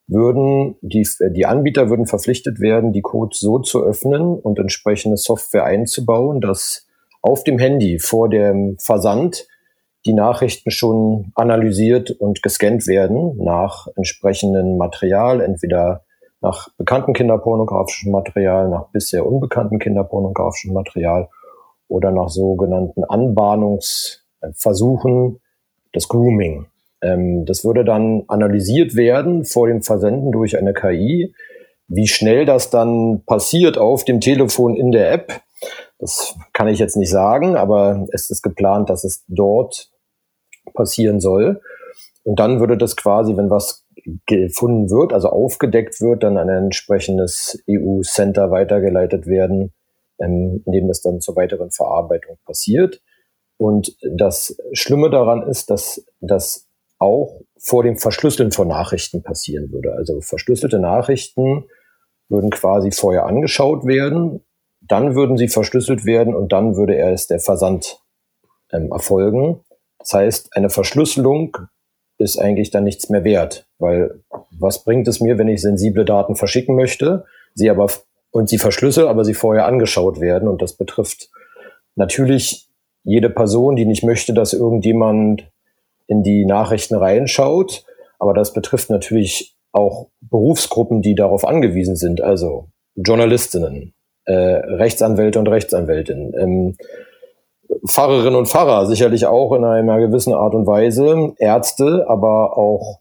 würden 0.08 0.76
die, 0.82 1.08
die 1.32 1.46
Anbieter 1.46 1.90
würden 1.90 2.06
verpflichtet 2.06 2.60
werden, 2.60 2.94
die 2.94 3.02
Codes 3.02 3.40
so 3.40 3.60
zu 3.60 3.84
öffnen 3.84 4.40
und 4.40 4.60
entsprechende 4.60 5.18
Software 5.18 5.66
einzubauen, 5.66 6.42
dass 6.42 6.88
auf 7.22 7.44
dem 7.44 7.58
Handy 7.58 8.00
vor 8.00 8.30
dem 8.30 8.78
Versand 8.80 9.48
die 10.06 10.14
Nachrichten 10.14 10.70
schon 10.70 11.32
analysiert 11.34 12.12
und 12.12 12.44
gescannt 12.44 12.86
werden 12.86 13.44
nach 13.44 13.88
entsprechendem 13.96 14.78
Material, 14.78 15.42
entweder 15.42 16.04
nach 16.42 16.68
bekannten 16.78 17.14
kinderpornografischem 17.14 18.12
Material, 18.12 18.70
nach 18.70 18.90
bisher 18.90 19.26
unbekannten 19.26 19.80
kinderpornografischem 19.80 20.74
Material 20.74 21.30
oder 21.88 22.12
nach 22.12 22.30
sogenannten 22.30 23.04
Anbahnungsversuchen, 23.04 25.40
das 25.92 26.08
Grooming. 26.08 26.68
Ähm, 27.02 27.46
das 27.46 27.64
würde 27.64 27.86
dann 27.86 28.24
analysiert 28.28 28.96
werden 28.96 29.46
vor 29.46 29.68
dem 29.68 29.82
Versenden 29.82 30.32
durch 30.32 30.58
eine 30.58 30.74
KI. 30.74 31.34
Wie 31.88 32.08
schnell 32.08 32.46
das 32.46 32.70
dann 32.70 33.24
passiert 33.26 33.78
auf 33.78 34.06
dem 34.06 34.20
Telefon 34.20 34.76
in 34.76 34.92
der 34.92 35.12
App, 35.12 35.42
das 36.00 36.36
kann 36.54 36.68
ich 36.68 36.80
jetzt 36.80 36.98
nicht 36.98 37.10
sagen, 37.10 37.56
aber 37.56 38.06
es 38.12 38.30
ist 38.30 38.42
geplant, 38.42 38.90
dass 38.90 39.04
es 39.04 39.24
dort 39.28 39.90
passieren 40.74 41.20
soll. 41.20 41.62
Und 42.24 42.40
dann 42.40 42.60
würde 42.60 42.78
das 42.78 42.96
quasi, 42.96 43.38
wenn 43.38 43.50
was 43.50 43.86
gefunden 44.26 44.90
wird, 44.90 45.14
also 45.14 45.30
aufgedeckt 45.30 46.02
wird, 46.02 46.24
dann 46.24 46.38
an 46.38 46.50
ein 46.50 46.66
entsprechendes 46.66 47.64
EU-Center 47.70 48.52
weitergeleitet 48.52 49.26
werden, 49.26 49.74
ähm, 50.20 50.64
in 50.66 50.72
dem 50.72 50.88
das 50.88 51.02
dann 51.02 51.22
zur 51.22 51.36
weiteren 51.36 51.72
Verarbeitung 51.72 52.38
passiert. 52.46 53.02
Und 53.58 53.96
das 54.02 54.58
Schlimme 54.74 55.10
daran 55.10 55.48
ist, 55.48 55.70
dass 55.70 56.06
das 56.20 56.65
auch 57.06 57.42
vor 57.60 57.84
dem 57.84 57.98
Verschlüsseln 57.98 58.52
von 58.52 58.68
Nachrichten 58.68 59.24
passieren 59.24 59.72
würde. 59.72 59.94
Also 59.94 60.22
verschlüsselte 60.22 60.80
Nachrichten 60.80 61.66
würden 62.30 62.50
quasi 62.50 62.92
vorher 62.92 63.26
angeschaut 63.26 63.86
werden, 63.86 64.42
dann 64.82 65.16
würden 65.16 65.38
sie 65.38 65.48
verschlüsselt 65.48 66.06
werden 66.06 66.36
und 66.36 66.52
dann 66.52 66.76
würde 66.76 66.96
erst 66.96 67.30
der 67.30 67.40
Versand 67.40 68.00
ähm, 68.72 68.92
erfolgen. 68.92 69.62
Das 70.00 70.14
heißt, 70.14 70.56
eine 70.56 70.70
Verschlüsselung 70.70 71.58
ist 72.18 72.38
eigentlich 72.38 72.72
dann 72.72 72.84
nichts 72.84 73.10
mehr 73.10 73.24
wert, 73.24 73.68
weil 73.78 74.24
was 74.52 74.84
bringt 74.84 75.08
es 75.08 75.20
mir, 75.20 75.38
wenn 75.38 75.48
ich 75.48 75.62
sensible 75.62 76.06
Daten 76.06 76.36
verschicken 76.36 76.76
möchte, 76.76 77.26
sie 77.54 77.70
aber 77.70 77.90
und 78.32 78.50
sie 78.50 78.58
verschlüssel, 78.58 79.08
aber 79.08 79.24
sie 79.24 79.34
vorher 79.34 79.66
angeschaut 79.66 80.20
werden 80.20 80.48
und 80.48 80.62
das 80.62 80.74
betrifft 80.74 81.30
natürlich 81.96 82.70
jede 83.04 83.30
Person, 83.30 83.76
die 83.76 83.86
nicht 83.86 84.04
möchte, 84.04 84.34
dass 84.34 84.54
irgendjemand 84.54 85.50
in 86.08 86.24
die 86.24 86.46
Nachrichten 86.46 86.96
reinschaut. 86.96 87.86
Aber 88.20 88.34
das 88.34 88.54
betrifft 88.54 88.90
natürlich 88.90 89.56
auch 89.72 90.08
Berufsgruppen, 90.22 91.02
die 91.02 91.16
darauf 91.16 91.46
angewiesen 91.46 91.96
sind, 91.96 92.22
also 92.22 92.70
Journalistinnen, 92.96 93.94
äh, 94.26 94.34
Rechtsanwälte 94.34 95.38
und 95.38 95.48
Rechtsanwältinnen, 95.48 96.34
ähm, 96.40 96.78
Pfarrerinnen 97.86 98.36
und 98.36 98.48
Pfarrer 98.48 98.86
sicherlich 98.88 99.26
auch 99.26 99.54
in 99.54 99.64
einer 99.64 100.00
gewissen 100.00 100.34
Art 100.34 100.54
und 100.56 100.66
Weise, 100.66 101.34
Ärzte, 101.40 102.06
aber 102.08 102.58
auch 102.58 103.00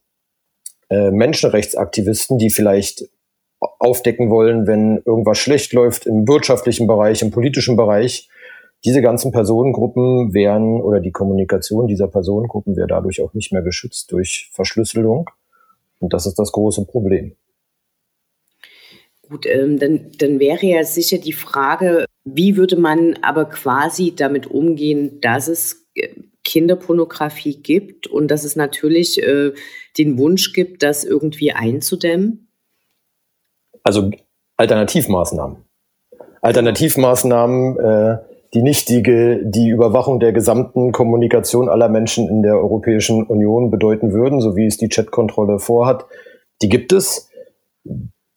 äh, 0.91 1.11
Menschenrechtsaktivisten, 1.11 2.39
die 2.39 2.51
vielleicht 2.51 3.05
aufdecken 3.79 4.31
wollen, 4.31 4.67
wenn 4.67 5.03
irgendwas 5.07 5.39
schlecht 5.39 5.73
läuft 5.73 6.07
im 6.07 6.27
wirtschaftlichen 6.29 6.87
Bereich, 6.87 7.23
im 7.23 7.31
politischen 7.31 7.77
Bereich, 7.77 8.29
diese 8.85 9.01
ganzen 9.01 9.33
Personengruppen 9.33 10.35
wären 10.35 10.81
oder 10.83 11.01
die 11.01 11.13
Kommunikation 11.13 11.87
dieser 11.87 12.09
Personengruppen 12.09 12.77
wäre 12.77 12.87
dadurch 12.87 13.23
auch 13.23 13.33
nicht 13.35 13.53
mehr 13.53 13.63
geschützt 13.63 14.13
durch 14.13 14.51
Verschlüsselung. 14.53 15.31
Und 16.01 16.13
das 16.13 16.27
ist 16.27 16.39
das 16.39 16.53
große 16.53 16.85
Problem. 16.85 17.35
Gut, 19.23 19.47
ähm, 19.47 19.79
dann, 19.79 20.13
dann 20.19 20.39
wäre 20.39 20.67
ja 20.67 20.85
sicher 20.85 21.17
die 21.17 21.33
Frage, 21.33 22.05
wie 22.25 22.57
würde 22.57 22.77
man 22.77 23.19
aber 23.23 23.47
quasi 23.47 24.15
damit 24.15 24.47
umgehen, 24.47 25.19
dass 25.23 25.49
es 25.49 25.87
äh, 25.95 26.09
Kinderpornografie 26.43 27.57
gibt 27.57 28.07
und 28.07 28.29
dass 28.29 28.45
es 28.45 28.55
natürlich 28.55 29.23
äh, 29.23 29.53
den 29.97 30.19
Wunsch 30.19 30.53
gibt, 30.53 30.83
das 30.83 31.05
irgendwie 31.05 31.53
einzudämmen? 31.53 32.49
Also 33.83 34.11
Alternativmaßnahmen. 34.59 35.57
Alternativmaßnahmen, 36.43 37.79
äh, 37.79 38.19
die 38.55 38.63
nicht 38.63 38.89
die, 38.89 39.03
die 39.03 39.69
Überwachung 39.69 40.21
der 40.21 40.33
gesamten 40.33 40.93
Kommunikation 40.93 41.69
aller 41.69 41.89
Menschen 41.89 42.29
in 42.29 42.43
der 42.43 42.55
Europäischen 42.55 43.25
Union 43.25 43.71
bedeuten 43.71 44.13
würden, 44.13 44.41
so 44.41 44.57
wie 44.57 44.67
es 44.67 44.77
die 44.77 44.89
Chatkontrolle 44.89 45.59
vorhat, 45.59 46.07
die 46.63 46.69
gibt 46.69 46.93
es. 46.93 47.29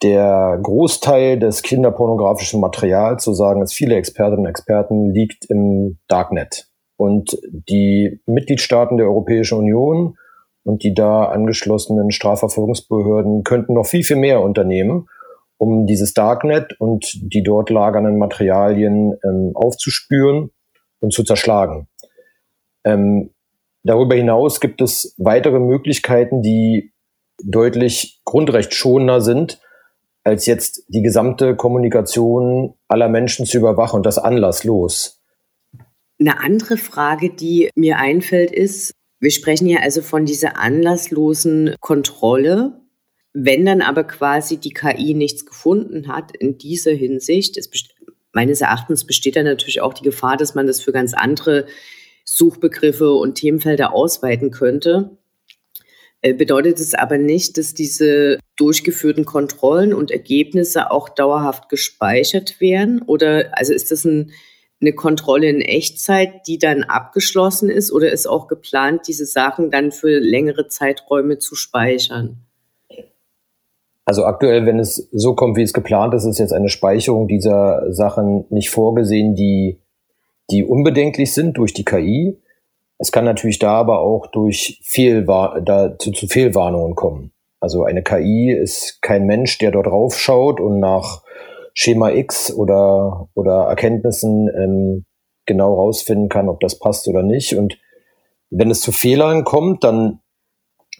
Der 0.02 0.58
Großteil 0.62 1.38
des 1.38 1.62
kinderpornografischen 1.62 2.60
Materials, 2.60 3.24
so 3.24 3.32
sagen 3.32 3.62
es 3.62 3.72
viele 3.72 3.96
Expertinnen 3.96 4.40
und 4.40 4.50
Experten, 4.50 5.10
liegt 5.12 5.46
im 5.46 5.98
Darknet. 6.08 6.68
Und 6.96 7.38
die 7.50 8.20
Mitgliedstaaten 8.26 8.96
der 8.96 9.06
Europäischen 9.06 9.58
Union 9.58 10.16
und 10.64 10.82
die 10.82 10.94
da 10.94 11.24
angeschlossenen 11.26 12.10
Strafverfolgungsbehörden 12.10 13.44
könnten 13.44 13.74
noch 13.74 13.86
viel, 13.86 14.04
viel 14.04 14.16
mehr 14.16 14.42
unternehmen, 14.42 15.08
um 15.58 15.86
dieses 15.86 16.14
Darknet 16.14 16.74
und 16.78 17.04
die 17.20 17.42
dort 17.42 17.70
lagernden 17.70 18.18
Materialien 18.18 19.14
ähm, 19.24 19.52
aufzuspüren 19.54 20.50
und 21.00 21.12
zu 21.12 21.24
zerschlagen. 21.24 21.88
Ähm, 22.84 23.30
darüber 23.82 24.14
hinaus 24.14 24.60
gibt 24.60 24.80
es 24.80 25.14
weitere 25.18 25.58
Möglichkeiten, 25.58 26.42
die 26.42 26.92
deutlich 27.42 28.20
grundrechtsschonender 28.24 29.20
sind, 29.20 29.60
als 30.24 30.46
jetzt 30.46 30.84
die 30.88 31.02
gesamte 31.02 31.56
Kommunikation 31.56 32.74
aller 32.88 33.08
Menschen 33.08 33.46
zu 33.46 33.58
überwachen 33.58 33.96
und 33.96 34.06
das 34.06 34.18
anlasslos. 34.18 35.22
Eine 36.20 36.40
andere 36.40 36.76
Frage, 36.76 37.30
die 37.30 37.70
mir 37.74 37.98
einfällt, 37.98 38.50
ist, 38.50 38.92
wir 39.20 39.30
sprechen 39.30 39.66
ja 39.66 39.80
also 39.80 40.02
von 40.02 40.26
dieser 40.26 40.58
anlasslosen 40.58 41.74
Kontrolle. 41.80 42.80
Wenn 43.40 43.64
dann 43.64 43.82
aber 43.82 44.02
quasi 44.02 44.56
die 44.56 44.72
KI 44.72 45.14
nichts 45.14 45.46
gefunden 45.46 46.08
hat 46.08 46.36
in 46.36 46.58
dieser 46.58 46.90
Hinsicht, 46.90 47.56
es 47.56 47.70
meines 48.32 48.60
Erachtens 48.62 49.04
besteht 49.04 49.36
da 49.36 49.44
natürlich 49.44 49.80
auch 49.80 49.94
die 49.94 50.02
Gefahr, 50.02 50.36
dass 50.36 50.56
man 50.56 50.66
das 50.66 50.80
für 50.80 50.90
ganz 50.90 51.14
andere 51.14 51.66
Suchbegriffe 52.24 53.12
und 53.12 53.36
Themenfelder 53.36 53.94
ausweiten 53.94 54.50
könnte. 54.50 55.16
Äh, 56.20 56.34
bedeutet 56.34 56.80
es 56.80 56.94
aber 56.94 57.16
nicht, 57.16 57.58
dass 57.58 57.74
diese 57.74 58.40
durchgeführten 58.56 59.24
Kontrollen 59.24 59.94
und 59.94 60.10
Ergebnisse 60.10 60.90
auch 60.90 61.08
dauerhaft 61.08 61.68
gespeichert 61.68 62.60
werden? 62.60 63.02
Oder 63.02 63.56
also 63.56 63.72
ist 63.72 63.92
das 63.92 64.04
ein, 64.04 64.32
eine 64.80 64.94
Kontrolle 64.94 65.48
in 65.48 65.60
Echtzeit, 65.60 66.48
die 66.48 66.58
dann 66.58 66.82
abgeschlossen 66.82 67.70
ist? 67.70 67.92
Oder 67.92 68.10
ist 68.10 68.26
auch 68.26 68.48
geplant, 68.48 69.02
diese 69.06 69.26
Sachen 69.26 69.70
dann 69.70 69.92
für 69.92 70.18
längere 70.18 70.66
Zeiträume 70.66 71.38
zu 71.38 71.54
speichern? 71.54 72.47
Also 74.08 74.24
aktuell, 74.24 74.64
wenn 74.64 74.78
es 74.78 75.06
so 75.12 75.34
kommt, 75.34 75.58
wie 75.58 75.62
es 75.62 75.74
geplant 75.74 76.14
ist, 76.14 76.24
ist 76.24 76.38
jetzt 76.38 76.54
eine 76.54 76.70
Speicherung 76.70 77.28
dieser 77.28 77.92
Sachen 77.92 78.46
nicht 78.48 78.70
vorgesehen, 78.70 79.34
die, 79.34 79.82
die 80.50 80.64
unbedenklich 80.64 81.34
sind 81.34 81.58
durch 81.58 81.74
die 81.74 81.84
KI. 81.84 82.40
Es 82.96 83.12
kann 83.12 83.26
natürlich 83.26 83.58
da 83.58 83.72
aber 83.72 84.00
auch 84.00 84.26
durch 84.28 84.80
Fehlwar 84.82 85.60
da 85.60 85.98
zu, 85.98 86.12
zu 86.12 86.26
Fehlwarnungen 86.26 86.94
kommen. 86.94 87.32
Also 87.60 87.84
eine 87.84 88.02
KI 88.02 88.50
ist 88.50 89.02
kein 89.02 89.26
Mensch, 89.26 89.58
der 89.58 89.72
dort 89.72 89.88
raufschaut 89.88 90.58
und 90.58 90.80
nach 90.80 91.22
Schema 91.74 92.10
X 92.10 92.50
oder, 92.50 93.28
oder 93.34 93.64
Erkenntnissen 93.64 94.48
ähm, 94.56 95.04
genau 95.44 95.74
rausfinden 95.74 96.30
kann, 96.30 96.48
ob 96.48 96.60
das 96.60 96.78
passt 96.78 97.08
oder 97.08 97.22
nicht. 97.22 97.56
Und 97.56 97.78
wenn 98.48 98.70
es 98.70 98.80
zu 98.80 98.90
Fehlern 98.90 99.44
kommt, 99.44 99.84
dann 99.84 100.20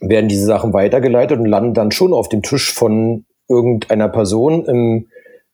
werden 0.00 0.28
diese 0.28 0.47
Sachen 0.47 0.73
weitergeleitet 0.73 1.38
und 1.38 1.47
landen 1.47 1.75
dann 1.75 1.90
schon 1.90 2.12
auf 2.12 2.28
dem 2.28 2.43
Tisch 2.43 2.73
von 2.73 3.25
irgendeiner 3.49 4.09
Person 4.09 4.64
im, 4.67 5.09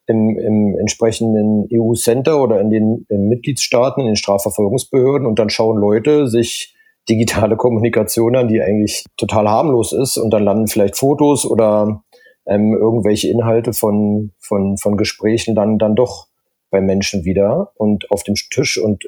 im, 0.06 0.38
im 0.38 0.78
entsprechenden 0.78 1.68
EU-Center 1.72 2.42
oder 2.42 2.60
in 2.60 2.70
den 2.70 3.06
Mitgliedstaaten, 3.08 4.00
in 4.00 4.08
den 4.08 4.16
Strafverfolgungsbehörden 4.16 5.26
und 5.26 5.38
dann 5.38 5.50
schauen 5.50 5.78
Leute 5.78 6.28
sich 6.28 6.74
digitale 7.08 7.56
Kommunikation 7.56 8.36
an, 8.36 8.48
die 8.48 8.62
eigentlich 8.62 9.04
total 9.16 9.48
harmlos 9.48 9.92
ist 9.92 10.16
und 10.16 10.30
dann 10.30 10.42
landen 10.42 10.68
vielleicht 10.68 10.96
Fotos 10.96 11.46
oder 11.46 12.02
ähm, 12.46 12.74
irgendwelche 12.74 13.28
Inhalte 13.28 13.72
von, 13.72 14.32
von, 14.38 14.76
von 14.78 14.96
Gesprächen 14.96 15.54
dann, 15.54 15.78
dann 15.78 15.96
doch 15.96 16.26
bei 16.70 16.80
Menschen 16.80 17.24
wieder 17.24 17.72
und 17.76 18.10
auf 18.10 18.22
dem 18.22 18.34
Tisch 18.34 18.78
und 18.78 19.04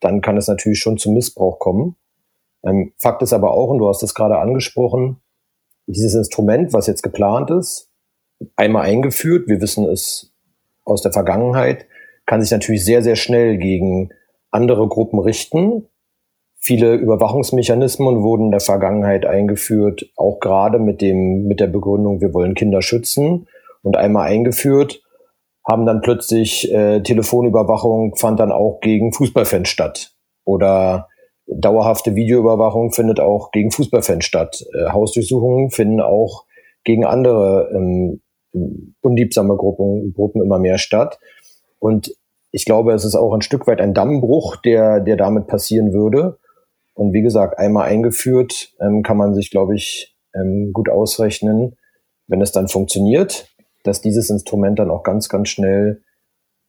dann 0.00 0.20
kann 0.20 0.36
es 0.36 0.48
natürlich 0.48 0.78
schon 0.78 0.96
zum 0.96 1.14
Missbrauch 1.14 1.58
kommen. 1.58 1.96
Ähm, 2.64 2.92
Fakt 2.98 3.22
ist 3.22 3.32
aber 3.32 3.52
auch, 3.52 3.68
und 3.68 3.78
du 3.78 3.88
hast 3.88 4.02
es 4.02 4.14
gerade 4.14 4.38
angesprochen, 4.38 5.20
dieses 5.86 6.14
Instrument, 6.14 6.72
was 6.72 6.86
jetzt 6.86 7.02
geplant 7.02 7.50
ist, 7.50 7.90
einmal 8.56 8.86
eingeführt, 8.86 9.48
wir 9.48 9.60
wissen 9.60 9.86
es 9.86 10.32
aus 10.84 11.02
der 11.02 11.12
Vergangenheit, 11.12 11.86
kann 12.26 12.40
sich 12.40 12.50
natürlich 12.50 12.84
sehr, 12.84 13.02
sehr 13.02 13.16
schnell 13.16 13.58
gegen 13.58 14.10
andere 14.50 14.88
Gruppen 14.88 15.18
richten. 15.18 15.88
Viele 16.56 16.94
Überwachungsmechanismen 16.94 18.22
wurden 18.22 18.46
in 18.46 18.50
der 18.50 18.60
Vergangenheit 18.60 19.26
eingeführt, 19.26 20.10
auch 20.16 20.40
gerade 20.40 20.78
mit 20.78 21.02
dem, 21.02 21.44
mit 21.46 21.60
der 21.60 21.66
Begründung, 21.66 22.20
wir 22.20 22.32
wollen 22.32 22.54
Kinder 22.54 22.80
schützen 22.80 23.46
und 23.82 23.96
einmal 23.96 24.28
eingeführt, 24.28 25.02
haben 25.68 25.84
dann 25.84 26.00
plötzlich 26.00 26.72
äh, 26.72 27.02
Telefonüberwachung 27.02 28.16
fand 28.16 28.40
dann 28.40 28.52
auch 28.52 28.80
gegen 28.80 29.12
Fußballfans 29.12 29.68
statt 29.68 30.14
oder 30.44 31.08
dauerhafte 31.46 32.14
Videoüberwachung 32.14 32.92
findet 32.92 33.20
auch 33.20 33.50
gegen 33.50 33.70
Fußballfans 33.70 34.24
statt. 34.24 34.64
Äh, 34.74 34.90
Hausdurchsuchungen 34.90 35.70
finden 35.70 36.00
auch 36.00 36.44
gegen 36.84 37.04
andere 37.04 37.70
ähm, 37.74 38.20
unliebsame 39.00 39.56
Gruppen, 39.56 40.14
Gruppen 40.14 40.42
immer 40.42 40.58
mehr 40.58 40.78
statt. 40.78 41.18
Und 41.78 42.14
ich 42.50 42.64
glaube, 42.64 42.92
es 42.92 43.04
ist 43.04 43.16
auch 43.16 43.34
ein 43.34 43.42
Stück 43.42 43.66
weit 43.66 43.80
ein 43.80 43.94
Dammbruch, 43.94 44.56
der, 44.56 45.00
der 45.00 45.16
damit 45.16 45.48
passieren 45.48 45.92
würde. 45.92 46.38
Und 46.94 47.12
wie 47.12 47.22
gesagt, 47.22 47.58
einmal 47.58 47.88
eingeführt, 47.88 48.72
ähm, 48.80 49.02
kann 49.02 49.16
man 49.16 49.34
sich, 49.34 49.50
glaube 49.50 49.74
ich, 49.74 50.16
ähm, 50.34 50.72
gut 50.72 50.88
ausrechnen, 50.88 51.76
wenn 52.28 52.40
es 52.40 52.52
dann 52.52 52.68
funktioniert, 52.68 53.48
dass 53.82 54.00
dieses 54.00 54.30
Instrument 54.30 54.78
dann 54.78 54.90
auch 54.90 55.02
ganz, 55.02 55.28
ganz 55.28 55.48
schnell 55.48 56.02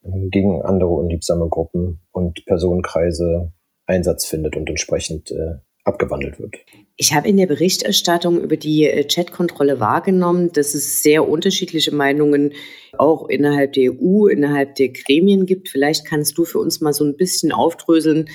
ähm, 0.03 0.29
gegen 0.31 0.61
andere 0.63 0.89
unliebsame 0.89 1.47
Gruppen 1.47 2.01
und 2.11 2.43
Personenkreise 2.45 3.51
Einsatz 3.85 4.25
findet 4.25 4.55
und 4.55 4.69
entsprechend 4.69 5.31
äh, 5.31 5.55
abgewandelt 5.83 6.39
wird. 6.39 6.55
Ich 6.97 7.13
habe 7.13 7.27
in 7.27 7.37
der 7.37 7.45
Berichterstattung 7.45 8.41
über 8.41 8.57
die 8.57 8.85
äh, 8.85 9.03
Chatkontrolle 9.03 9.79
wahrgenommen, 9.79 10.51
dass 10.51 10.73
es 10.73 11.03
sehr 11.03 11.27
unterschiedliche 11.27 11.93
Meinungen 11.93 12.53
auch 12.97 13.27
innerhalb 13.29 13.73
der 13.73 13.91
EU, 13.91 14.27
innerhalb 14.27 14.75
der 14.75 14.89
Gremien 14.89 15.45
gibt. 15.45 15.69
Vielleicht 15.69 16.05
kannst 16.05 16.37
du 16.37 16.45
für 16.45 16.59
uns 16.59 16.81
mal 16.81 16.93
so 16.93 17.03
ein 17.03 17.15
bisschen 17.15 17.51
aufdröseln, 17.51 18.29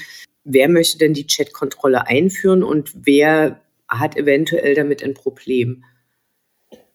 wer 0.45 0.69
möchte 0.69 0.99
denn 0.99 1.15
die 1.15 1.27
Chatkontrolle 1.27 2.07
einführen 2.07 2.63
und 2.63 2.93
wer 3.07 3.61
hat 3.89 4.17
eventuell 4.17 4.75
damit 4.75 5.03
ein 5.03 5.15
Problem? 5.15 5.85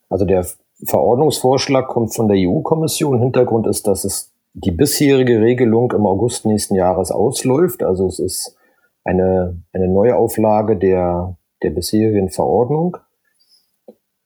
Also 0.09 0.25
der 0.25 0.47
Verordnungsvorschlag 0.85 1.87
kommt 1.87 2.15
von 2.15 2.27
der 2.27 2.37
EU-Kommission. 2.37 3.19
Hintergrund 3.19 3.67
ist, 3.67 3.87
dass 3.87 4.05
es 4.05 4.34
die 4.55 4.71
bisherige 4.71 5.41
Regelung 5.41 5.91
im 5.91 6.05
August 6.05 6.45
nächsten 6.45 6.75
Jahres 6.75 7.11
ausläuft. 7.11 7.83
Also 7.83 8.07
es 8.07 8.19
ist 8.19 8.57
eine, 9.03 9.61
eine 9.73 9.87
Neuauflage 9.89 10.77
der, 10.77 11.37
der 11.61 11.71
bisherigen 11.71 12.29
Verordnung. 12.29 12.97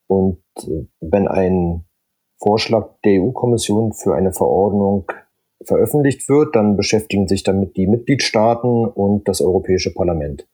Und 0.06 0.42
äh, 0.58 0.86
wenn 1.00 1.26
ein 1.26 1.84
Vorschlag 2.38 2.94
der 3.04 3.20
EU-Kommission 3.20 3.92
für 3.92 4.14
eine 4.14 4.32
Verordnung 4.32 5.10
veröffentlicht 5.64 6.28
wird, 6.28 6.54
dann 6.54 6.76
beschäftigen 6.76 7.28
sich 7.28 7.42
damit 7.42 7.76
die 7.76 7.86
Mitgliedstaaten 7.86 8.86
und 8.86 9.28
das 9.28 9.42
Europäische 9.42 9.92
Parlament. 9.92 10.48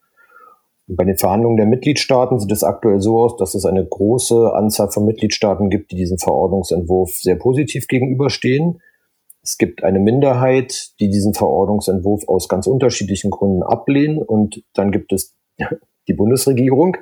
Und 0.89 0.97
bei 0.97 1.05
den 1.05 1.19
Verhandlungen 1.19 1.59
der 1.59 1.67
Mitgliedstaaten 1.67 2.41
sieht 2.41 2.51
es 2.51 2.65
aktuell 2.65 3.01
so 3.01 3.21
aus, 3.21 3.37
dass 3.37 3.55
es 3.55 3.67
eine 3.67 3.85
große 3.87 4.53
Anzahl 4.55 4.91
von 4.91 5.05
Mitgliedstaaten 5.05 5.69
gibt, 5.69 5.93
die 5.93 5.97
diesem 5.97 6.19
Verordnungsentwurf 6.19 7.11
sehr 7.11 7.37
positiv 7.37 7.87
gegenüberstehen. 7.89 8.81
Es 9.47 9.59
gibt 9.59 9.85
eine 9.85 10.01
Minderheit, 10.01 10.91
die 10.99 11.09
diesen 11.09 11.33
Verordnungsentwurf 11.33 12.27
aus 12.27 12.49
ganz 12.49 12.67
unterschiedlichen 12.67 13.31
Gründen 13.31 13.63
ablehnen. 13.63 14.21
Und 14.21 14.65
dann 14.75 14.91
gibt 14.91 15.13
es 15.13 15.37
die 16.09 16.15
Bundesregierung, 16.15 16.97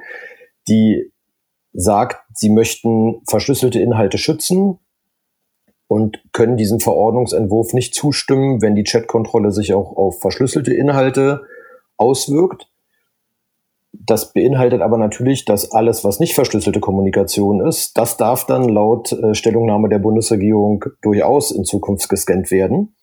die 0.68 1.10
sagt, 1.72 2.18
sie 2.34 2.50
möchten 2.50 3.22
verschlüsselte 3.26 3.80
Inhalte 3.80 4.18
schützen 4.18 4.78
und 5.88 6.22
können 6.32 6.58
diesem 6.58 6.80
Verordnungsentwurf 6.80 7.72
nicht 7.72 7.94
zustimmen, 7.94 8.60
wenn 8.60 8.74
die 8.74 8.84
Chatkontrolle 8.84 9.50
sich 9.50 9.72
auch 9.72 9.96
auf 9.96 10.20
verschlüsselte 10.20 10.74
Inhalte 10.74 11.46
auswirkt. 11.96 12.70
Das 14.06 14.32
beinhaltet 14.32 14.82
aber 14.82 14.98
natürlich, 14.98 15.44
dass 15.44 15.72
alles, 15.72 16.04
was 16.04 16.20
nicht 16.20 16.34
verschlüsselte 16.34 16.80
Kommunikation 16.80 17.66
ist, 17.66 17.96
das 17.96 18.16
darf 18.16 18.44
dann 18.44 18.68
laut 18.68 19.12
äh, 19.12 19.34
Stellungnahme 19.34 19.88
der 19.88 19.98
Bundesregierung 19.98 20.84
durchaus 21.00 21.50
in 21.50 21.64
Zukunft 21.64 22.08
gescannt 22.08 22.50
werden. 22.50 22.94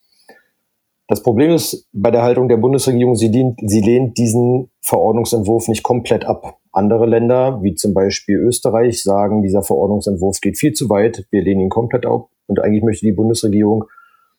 Das 1.07 1.23
Problem 1.23 1.51
ist 1.51 1.89
bei 1.91 2.11
der 2.11 2.21
Haltung 2.21 2.47
der 2.47 2.57
Bundesregierung, 2.57 3.15
sie, 3.15 3.31
dient, 3.31 3.59
sie 3.65 3.81
lehnt 3.81 4.17
diesen 4.17 4.69
Verordnungsentwurf 4.81 5.67
nicht 5.67 5.83
komplett 5.83 6.23
ab. 6.23 6.57
Andere 6.71 7.05
Länder, 7.05 7.61
wie 7.63 7.73
zum 7.73 7.93
Beispiel 7.93 8.37
Österreich, 8.37 9.03
sagen, 9.03 9.41
dieser 9.41 9.63
Verordnungsentwurf 9.63 10.39
geht 10.39 10.57
viel 10.57 10.71
zu 10.71 10.89
weit, 10.89 11.25
wir 11.31 11.41
lehnen 11.41 11.61
ihn 11.61 11.69
komplett 11.69 12.05
ab. 12.05 12.29
Und 12.47 12.61
eigentlich 12.61 12.83
möchte 12.83 13.05
die 13.05 13.11
Bundesregierung 13.11 13.85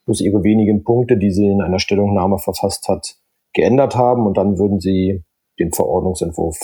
bloß 0.07 0.21
ihre 0.23 0.45
wenigen 0.45 0.83
Punkte, 0.83 1.19
die 1.19 1.31
sie 1.31 1.47
in 1.47 1.61
einer 1.61 1.79
Stellungnahme 1.79 2.39
verfasst 2.39 2.89
hat, 2.89 3.17
geändert 3.53 3.97
haben. 3.97 4.27
Und 4.27 4.39
dann 4.39 4.59
würden 4.59 4.81
sie 4.81 5.25
den 5.59 5.73
Verordnungsentwurf 5.73 6.59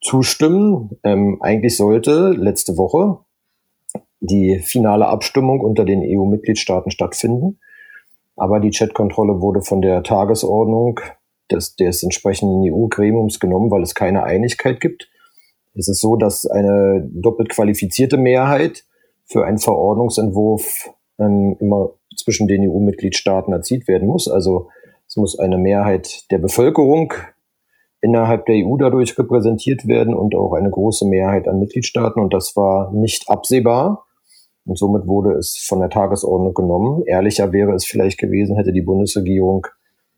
zustimmen. 0.00 0.98
Ähm, 1.04 1.38
eigentlich 1.40 1.76
sollte 1.76 2.30
letzte 2.30 2.76
Woche 2.76 3.18
die 4.20 4.60
finale 4.60 5.06
Abstimmung 5.06 5.60
unter 5.60 5.84
den 5.84 6.02
EU-Mitgliedstaaten 6.02 6.90
stattfinden. 6.90 7.58
Aber 8.36 8.60
die 8.60 8.70
Chatkontrolle 8.70 9.40
wurde 9.40 9.62
von 9.62 9.82
der 9.82 10.02
Tagesordnung 10.02 11.00
des, 11.50 11.76
des 11.76 12.02
entsprechenden 12.02 12.62
EU-Gremiums 12.72 13.40
genommen, 13.40 13.70
weil 13.70 13.82
es 13.82 13.94
keine 13.94 14.24
Einigkeit 14.24 14.80
gibt. 14.80 15.10
ist 15.74 15.88
es 15.88 16.00
so, 16.00 16.16
dass 16.16 16.46
eine 16.46 17.06
doppelt 17.12 17.50
qualifizierte 17.50 18.16
Mehrheit 18.16 18.84
für 19.24 19.44
einen 19.44 19.58
Verordnungsentwurf 19.58 20.90
ähm, 21.18 21.56
immer 21.60 21.90
zwischen 22.16 22.48
den 22.48 22.68
EU-Mitgliedstaaten 22.68 23.52
erzielt 23.52 23.88
werden 23.88 24.08
muss. 24.08 24.28
Also 24.28 24.68
es 25.06 25.16
muss 25.16 25.38
eine 25.38 25.58
Mehrheit 25.58 26.30
der 26.30 26.38
Bevölkerung 26.38 27.12
innerhalb 28.02 28.46
der 28.46 28.56
EU 28.56 28.76
dadurch 28.76 29.18
repräsentiert 29.18 29.86
werden 29.86 30.14
und 30.14 30.34
auch 30.34 30.52
eine 30.54 30.70
große 30.70 31.06
Mehrheit 31.06 31.48
an 31.48 31.60
Mitgliedstaaten. 31.60 32.20
Und 32.20 32.32
das 32.32 32.56
war 32.56 32.92
nicht 32.92 33.28
absehbar. 33.28 34.06
Und 34.66 34.78
somit 34.78 35.06
wurde 35.06 35.32
es 35.32 35.56
von 35.66 35.80
der 35.80 35.90
Tagesordnung 35.90 36.54
genommen. 36.54 37.02
Ehrlicher 37.06 37.52
wäre 37.52 37.72
es 37.74 37.84
vielleicht 37.84 38.18
gewesen, 38.18 38.56
hätte 38.56 38.72
die 38.72 38.82
Bundesregierung 38.82 39.66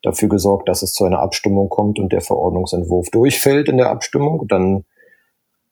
dafür 0.02 0.28
gesorgt, 0.28 0.68
dass 0.68 0.82
es 0.82 0.92
zu 0.92 1.04
einer 1.04 1.20
Abstimmung 1.20 1.68
kommt 1.68 1.98
und 1.98 2.12
der 2.12 2.20
Verordnungsentwurf 2.20 3.10
durchfällt 3.10 3.68
in 3.68 3.76
der 3.76 3.90
Abstimmung. 3.90 4.46
Dann 4.48 4.84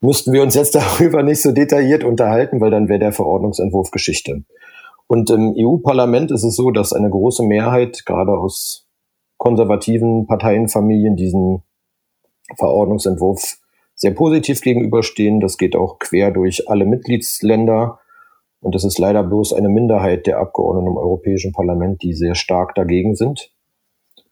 müssten 0.01 0.33
wir 0.33 0.43
uns 0.43 0.55
jetzt 0.55 0.75
darüber 0.75 1.23
nicht 1.23 1.43
so 1.43 1.53
detailliert 1.53 2.05
unterhalten, 2.05 2.61
weil 2.61 2.71
dann 2.71 2.89
wäre 2.89 2.99
der 2.99 3.13
Verordnungsentwurf 3.13 3.91
Geschichte. 3.91 4.45
Und 5.07 5.29
im 5.31 5.55
EU-Parlament 5.59 6.31
ist 6.31 6.45
es 6.45 6.55
so, 6.55 6.71
dass 6.71 6.93
eine 6.93 7.11
große 7.11 7.43
Mehrheit, 7.43 8.05
gerade 8.07 8.33
aus 8.33 8.87
konservativen 9.39 10.27
Parteienfamilien, 10.27 11.17
diesen 11.17 11.65
Verordnungsentwurf 12.57 13.59
sehr 13.95 14.13
positiv 14.13 14.61
gegenüberstehen. 14.61 15.41
Das 15.41 15.59
geht 15.59 15.77
auch 15.77 15.99
quer 15.99 16.31
durch 16.31 16.69
alle 16.69 16.87
Mitgliedsländer. 16.87 18.01
Und 18.61 18.75
es 18.75 18.85
ist 18.85 18.99
leider 18.99 19.23
bloß 19.23 19.53
eine 19.53 19.69
Minderheit 19.69 20.27
der 20.27 20.39
Abgeordneten 20.39 20.89
im 20.89 20.97
Europäischen 20.97 21.53
Parlament, 21.53 22.03
die 22.03 22.15
sehr 22.15 22.35
stark 22.35 22.75
dagegen 22.75 23.15
sind. 23.15 23.53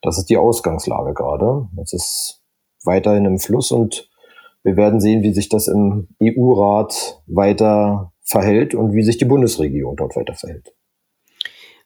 Das 0.02 0.18
ist 0.18 0.26
die 0.26 0.36
Ausgangslage 0.36 1.14
gerade. 1.14 1.68
Es 1.82 1.92
ist 1.92 2.42
weiterhin 2.84 3.24
im 3.24 3.38
Fluss 3.38 3.72
und 3.72 4.08
wir 4.62 4.76
werden 4.76 5.00
sehen, 5.00 5.22
wie 5.22 5.32
sich 5.32 5.48
das 5.48 5.68
im 5.68 6.08
EU-Rat 6.22 7.22
weiter 7.26 8.12
verhält 8.22 8.74
und 8.74 8.94
wie 8.94 9.02
sich 9.02 9.16
die 9.16 9.24
Bundesregierung 9.24 9.96
dort 9.96 10.16
weiter 10.16 10.34
verhält. 10.34 10.74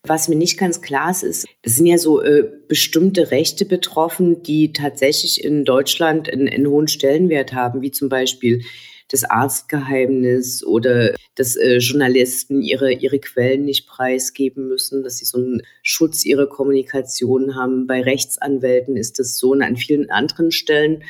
Was 0.04 0.26
mir 0.26 0.34
nicht 0.34 0.58
ganz 0.58 0.82
klar 0.82 1.12
ist, 1.12 1.22
ist, 1.22 1.46
es 1.62 1.76
sind 1.76 1.86
ja 1.86 1.96
so 1.96 2.20
äh, 2.20 2.50
bestimmte 2.66 3.30
Rechte 3.30 3.64
betroffen, 3.64 4.42
die 4.42 4.72
tatsächlich 4.72 5.44
in 5.44 5.64
Deutschland 5.64 6.28
einen, 6.32 6.66
hohen 6.66 6.88
Stellenwert 6.88 7.52
haben, 7.52 7.82
wie 7.82 7.92
zum 7.92 8.08
Beispiel 8.08 8.62
das 9.08 9.22
Arztgeheimnis 9.22 10.64
oder 10.64 11.14
dass 11.36 11.54
äh, 11.54 11.76
Journalisten 11.76 12.62
ihre, 12.62 12.92
ihre 12.92 13.20
Quellen 13.20 13.64
nicht 13.64 13.86
preisgeben 13.86 14.66
müssen, 14.66 15.04
dass 15.04 15.18
sie 15.18 15.24
so 15.24 15.38
einen 15.38 15.62
Schutz 15.82 16.24
ihrer 16.24 16.48
Kommunikation 16.48 17.54
haben. 17.54 17.86
Bei 17.86 18.02
Rechtsanwälten 18.02 18.96
ist 18.96 19.20
das 19.20 19.36
so 19.36 19.52
und 19.52 19.62
an 19.62 19.76
vielen 19.76 20.10
anderen 20.10 20.50
Stellen. 20.50 21.04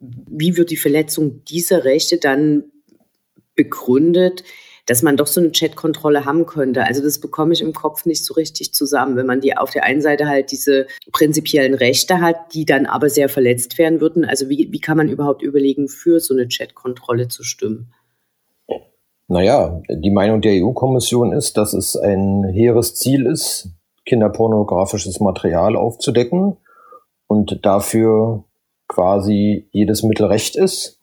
Wie 0.00 0.56
wird 0.56 0.70
die 0.70 0.76
Verletzung 0.76 1.44
dieser 1.44 1.84
Rechte 1.84 2.16
dann 2.16 2.64
begründet? 3.54 4.44
Dass 4.88 5.02
man 5.02 5.18
doch 5.18 5.26
so 5.26 5.40
eine 5.40 5.52
Chatkontrolle 5.52 6.24
haben 6.24 6.46
könnte. 6.46 6.84
Also 6.84 7.02
das 7.02 7.20
bekomme 7.20 7.52
ich 7.52 7.60
im 7.60 7.74
Kopf 7.74 8.06
nicht 8.06 8.24
so 8.24 8.32
richtig 8.34 8.72
zusammen, 8.72 9.16
wenn 9.16 9.26
man 9.26 9.40
die 9.40 9.54
auf 9.54 9.70
der 9.70 9.84
einen 9.84 10.00
Seite 10.00 10.26
halt 10.26 10.50
diese 10.50 10.86
prinzipiellen 11.12 11.74
Rechte 11.74 12.22
hat, 12.22 12.54
die 12.54 12.64
dann 12.64 12.86
aber 12.86 13.10
sehr 13.10 13.28
verletzt 13.28 13.76
werden 13.76 14.00
würden. 14.00 14.24
Also 14.24 14.48
wie, 14.48 14.68
wie 14.72 14.80
kann 14.80 14.96
man 14.96 15.10
überhaupt 15.10 15.42
überlegen, 15.42 15.88
für 15.88 16.20
so 16.20 16.32
eine 16.32 16.48
Chatkontrolle 16.48 17.28
zu 17.28 17.44
stimmen? 17.44 17.92
Naja, 19.26 19.82
die 19.90 20.10
Meinung 20.10 20.40
der 20.40 20.64
EU-Kommission 20.64 21.32
ist, 21.32 21.58
dass 21.58 21.74
es 21.74 21.94
ein 21.94 22.44
hehres 22.44 22.94
Ziel 22.94 23.26
ist, 23.26 23.68
kinderpornografisches 24.06 25.20
Material 25.20 25.76
aufzudecken 25.76 26.56
und 27.26 27.60
dafür 27.62 28.44
quasi 28.88 29.68
jedes 29.70 30.02
Mittel 30.02 30.24
recht 30.26 30.56
ist. 30.56 30.97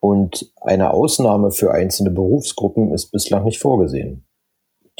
Und 0.00 0.52
eine 0.60 0.92
Ausnahme 0.92 1.50
für 1.50 1.72
einzelne 1.72 2.10
Berufsgruppen 2.10 2.92
ist 2.92 3.10
bislang 3.10 3.44
nicht 3.44 3.58
vorgesehen. 3.58 4.24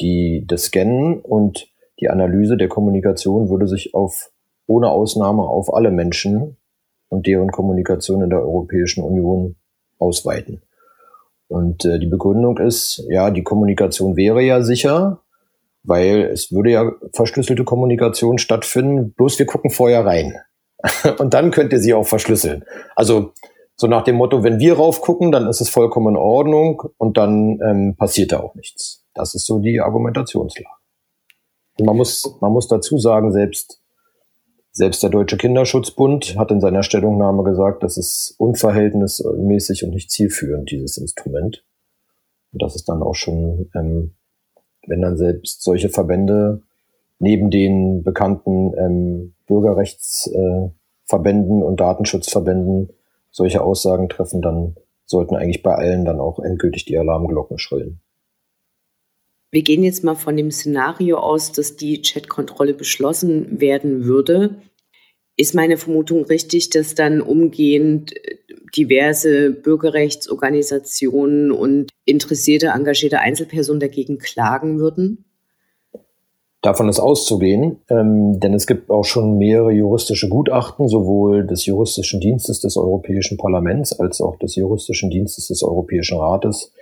Die, 0.01 0.45
das 0.47 0.63
Scannen 0.63 1.19
und 1.19 1.67
die 1.99 2.09
Analyse 2.09 2.57
der 2.57 2.67
Kommunikation 2.67 3.49
würde 3.49 3.67
sich 3.67 3.93
auf, 3.93 4.31
ohne 4.67 4.89
Ausnahme 4.89 5.43
auf 5.43 5.73
alle 5.73 5.91
Menschen 5.91 6.57
und 7.09 7.27
deren 7.27 7.51
Kommunikation 7.51 8.21
in 8.21 8.29
der 8.29 8.41
Europäischen 8.41 9.03
Union 9.03 9.55
ausweiten. 9.97 10.61
Und 11.47 11.83
äh, 11.83 11.99
die 11.99 12.07
Begründung 12.07 12.57
ist, 12.59 13.03
ja, 13.09 13.31
die 13.31 13.43
Kommunikation 13.43 14.15
wäre 14.15 14.41
ja 14.41 14.61
sicher, 14.61 15.21
weil 15.83 16.21
es 16.25 16.51
würde 16.51 16.71
ja 16.71 16.91
verschlüsselte 17.13 17.63
Kommunikation 17.63 18.37
stattfinden, 18.37 19.13
bloß 19.13 19.39
wir 19.39 19.45
gucken 19.45 19.71
vorher 19.71 20.05
rein. 20.05 20.35
und 21.17 21.33
dann 21.33 21.51
könnt 21.51 21.73
ihr 21.73 21.79
sie 21.79 21.93
auch 21.93 22.05
verschlüsseln. 22.05 22.63
Also 22.95 23.33
so 23.79 23.87
nach 23.87 24.03
dem 24.03 24.17
Motto, 24.17 24.43
wenn 24.43 24.59
wir 24.59 24.75
raufgucken, 24.75 25.31
dann 25.31 25.47
ist 25.47 25.61
es 25.61 25.69
vollkommen 25.69 26.09
in 26.09 26.17
Ordnung 26.17 26.83
und 26.97 27.15
dann 27.15 27.61
ähm, 27.65 27.95
passiert 27.95 28.33
da 28.33 28.41
auch 28.41 28.53
nichts. 28.55 29.05
Das 29.13 29.35
ist 29.35 29.45
so 29.45 29.59
die 29.59 29.79
Argumentationslage. 29.79 30.75
Und 31.79 31.85
man 31.85 31.95
muss, 31.95 32.35
man 32.41 32.51
muss 32.51 32.67
dazu 32.67 32.97
sagen, 32.97 33.31
selbst, 33.31 33.81
selbst 34.71 35.01
der 35.01 35.09
Deutsche 35.09 35.37
Kinderschutzbund 35.37 36.37
hat 36.37 36.51
in 36.51 36.59
seiner 36.59 36.83
Stellungnahme 36.83 37.43
gesagt, 37.43 37.81
das 37.81 37.95
ist 37.95 38.35
unverhältnismäßig 38.37 39.85
und 39.85 39.91
nicht 39.91 40.11
zielführend, 40.11 40.69
dieses 40.69 40.97
Instrument. 40.97 41.63
Und 42.51 42.61
das 42.61 42.75
ist 42.75 42.89
dann 42.89 43.01
auch 43.01 43.15
schon, 43.15 43.69
ähm, 43.75 44.13
wenn 44.87 45.01
dann 45.01 45.15
selbst 45.15 45.63
solche 45.63 45.87
Verbände 45.87 46.63
neben 47.17 47.49
den 47.49 48.03
bekannten 48.03 48.73
ähm, 48.77 49.35
Bürgerrechtsverbänden 49.47 51.61
äh, 51.61 51.63
und 51.63 51.79
Datenschutzverbänden 51.79 52.89
solche 53.39 53.63
Aussagen 53.63 54.09
treffen, 54.09 54.41
dann 54.41 54.75
sollten 55.05 55.35
eigentlich 55.35 55.63
bei 55.63 55.73
allen 55.73 56.03
dann 56.03 56.19
auch 56.19 56.39
endgültig 56.39 56.83
die 56.85 56.97
Alarmglocken 56.97 57.57
schrillen. 57.57 58.01
Wir 59.49 59.63
gehen 59.63 59.83
jetzt 59.83 60.03
mal 60.03 60.15
von 60.15 60.37
dem 60.37 60.51
Szenario 60.51 61.17
aus, 61.17 61.53
dass 61.53 61.77
die 61.77 62.01
Chatkontrolle 62.01 62.75
beschlossen 62.75 63.61
werden 63.61 64.03
würde. 64.03 64.61
Ist 65.37 65.55
meine 65.55 65.77
Vermutung 65.77 66.25
richtig, 66.25 66.69
dass 66.69 66.95
dann 66.95 67.21
umgehend 67.21 68.13
diverse 68.75 69.51
Bürgerrechtsorganisationen 69.51 71.51
und 71.51 71.89
interessierte, 72.05 72.67
engagierte 72.67 73.19
Einzelpersonen 73.19 73.79
dagegen 73.79 74.19
klagen 74.19 74.79
würden? 74.79 75.28
Davon 76.61 76.89
ist 76.89 76.99
auszugehen, 76.99 77.77
ähm, 77.89 78.37
denn 78.39 78.53
es 78.53 78.67
gibt 78.67 78.89
auch 78.89 79.05
schon 79.05 79.37
mehrere 79.37 79.71
juristische 79.71 80.27
Gutachten, 80.27 80.89
sowohl 80.89 81.47
des 81.47 81.65
juristischen 81.65 82.19
Dienstes 82.19 82.59
des 82.59 82.75
Europäischen 82.75 83.37
Parlaments 83.37 83.97
als 83.97 84.19
auch 84.19 84.37
des 84.37 84.55
juristischen 84.55 85.09
Dienstes 85.09 85.47
des 85.47 85.63
Europäischen 85.63 86.17
Rates, 86.17 86.73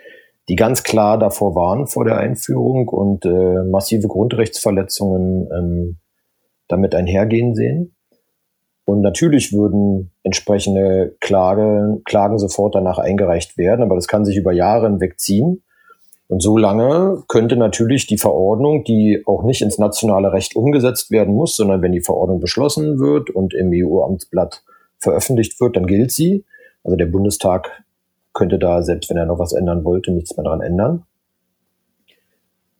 die 0.49 0.55
ganz 0.55 0.81
klar 0.81 1.19
davor 1.19 1.53
waren 1.53 1.85
vor 1.85 2.05
der 2.05 2.17
Einführung 2.17 2.87
und 2.87 3.25
äh, 3.25 3.63
massive 3.69 4.07
Grundrechtsverletzungen 4.07 5.47
ähm, 5.55 5.97
damit 6.67 6.95
einhergehen 6.95 7.53
sehen. 7.53 7.95
Und 8.85 9.01
natürlich 9.01 9.53
würden 9.53 10.11
entsprechende 10.23 11.15
Klage, 11.19 12.01
Klagen 12.05 12.39
sofort 12.39 12.73
danach 12.73 12.97
eingereicht 12.97 13.57
werden, 13.57 13.83
aber 13.83 13.95
das 13.95 14.07
kann 14.07 14.25
sich 14.25 14.37
über 14.37 14.53
Jahre 14.53 14.87
hinweg 14.87 15.19
ziehen. 15.19 15.61
Und 16.29 16.41
so 16.41 16.57
lange 16.57 17.23
könnte 17.27 17.55
natürlich 17.55 18.05
die 18.05 18.17
Verordnung, 18.17 18.83
die 18.83 19.23
auch 19.25 19.43
nicht 19.43 19.61
ins 19.61 19.77
nationale 19.77 20.33
Recht 20.33 20.55
umgesetzt 20.55 21.09
werden 21.09 21.33
muss, 21.33 21.55
sondern 21.55 21.81
wenn 21.81 21.93
die 21.93 22.01
Verordnung 22.01 22.41
beschlossen 22.41 22.99
wird 22.99 23.29
und 23.29 23.53
im 23.53 23.71
EU-Amtsblatt 23.73 24.63
veröffentlicht 24.99 25.59
wird, 25.61 25.77
dann 25.77 25.87
gilt 25.87 26.11
sie. 26.11 26.43
Also 26.83 26.97
der 26.97 27.05
Bundestag 27.05 27.83
könnte 28.33 28.59
da, 28.59 28.83
selbst 28.83 29.09
wenn 29.09 29.17
er 29.17 29.25
noch 29.25 29.39
was 29.39 29.53
ändern 29.53 29.85
wollte, 29.85 30.11
nichts 30.11 30.35
mehr 30.35 30.43
daran 30.43 30.61
ändern. 30.61 31.03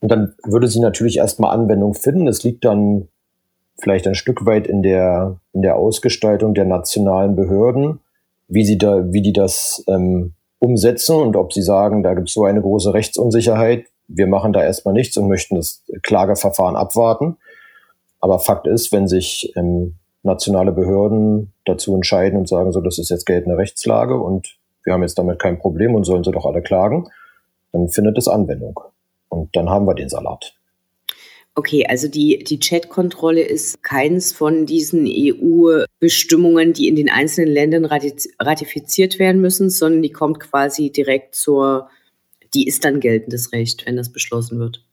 Und 0.00 0.12
dann 0.12 0.34
würde 0.44 0.68
sie 0.68 0.80
natürlich 0.80 1.16
erstmal 1.16 1.58
Anwendung 1.58 1.94
finden. 1.94 2.28
Es 2.28 2.44
liegt 2.44 2.64
dann 2.64 3.08
vielleicht 3.78 4.06
ein 4.06 4.14
Stück 4.14 4.44
weit 4.46 4.66
in 4.66 4.82
der, 4.82 5.40
in 5.52 5.62
der 5.62 5.76
Ausgestaltung 5.76 6.54
der 6.54 6.66
nationalen 6.66 7.34
Behörden, 7.34 8.00
wie 8.46 8.64
sie 8.64 8.78
da, 8.78 9.12
wie 9.12 9.22
die 9.22 9.32
das 9.32 9.84
ähm, 9.88 10.34
umsetzen 10.58 11.16
und 11.16 11.36
ob 11.36 11.52
sie 11.52 11.62
sagen, 11.62 12.02
da 12.02 12.14
gibt 12.14 12.28
es 12.28 12.34
so 12.34 12.44
eine 12.44 12.60
große 12.60 12.92
Rechtsunsicherheit, 12.92 13.86
wir 14.08 14.26
machen 14.26 14.52
da 14.52 14.62
erstmal 14.62 14.94
nichts 14.94 15.16
und 15.16 15.28
möchten 15.28 15.56
das 15.56 15.84
Klageverfahren 16.02 16.76
abwarten. 16.76 17.36
Aber 18.20 18.38
Fakt 18.38 18.66
ist, 18.66 18.90
wenn 18.90 19.06
sich 19.06 19.52
ähm, 19.54 19.96
nationale 20.22 20.72
Behörden 20.72 21.52
dazu 21.64 21.94
entscheiden 21.94 22.38
und 22.38 22.48
sagen, 22.48 22.72
so, 22.72 22.80
das 22.80 22.98
ist 22.98 23.10
jetzt 23.10 23.26
geltende 23.26 23.58
Rechtslage 23.58 24.18
und 24.18 24.58
wir 24.82 24.94
haben 24.94 25.02
jetzt 25.02 25.18
damit 25.18 25.38
kein 25.38 25.58
Problem 25.58 25.94
und 25.94 26.04
sollen 26.04 26.24
sie 26.24 26.32
doch 26.32 26.46
alle 26.46 26.62
klagen, 26.62 27.08
dann 27.72 27.88
findet 27.88 28.16
es 28.18 28.26
Anwendung. 28.26 28.80
Und 29.28 29.54
dann 29.54 29.68
haben 29.68 29.86
wir 29.86 29.94
den 29.94 30.08
Salat. 30.08 30.57
Okay, 31.58 31.84
also 31.88 32.06
die, 32.06 32.44
die 32.44 32.60
Chat-Kontrolle 32.60 33.40
ist 33.40 33.82
keins 33.82 34.32
von 34.32 34.64
diesen 34.64 35.08
EU-Bestimmungen, 35.08 36.72
die 36.72 36.86
in 36.86 36.94
den 36.94 37.10
einzelnen 37.10 37.52
Ländern 37.52 37.84
ratifiziert 37.84 39.18
werden 39.18 39.40
müssen, 39.40 39.68
sondern 39.68 40.02
die 40.02 40.12
kommt 40.12 40.38
quasi 40.38 40.92
direkt 40.92 41.34
zur, 41.34 41.88
die 42.54 42.68
ist 42.68 42.84
dann 42.84 43.00
geltendes 43.00 43.52
Recht, 43.52 43.86
wenn 43.86 43.96
das 43.96 44.12
beschlossen 44.12 44.60
wird. 44.60 44.84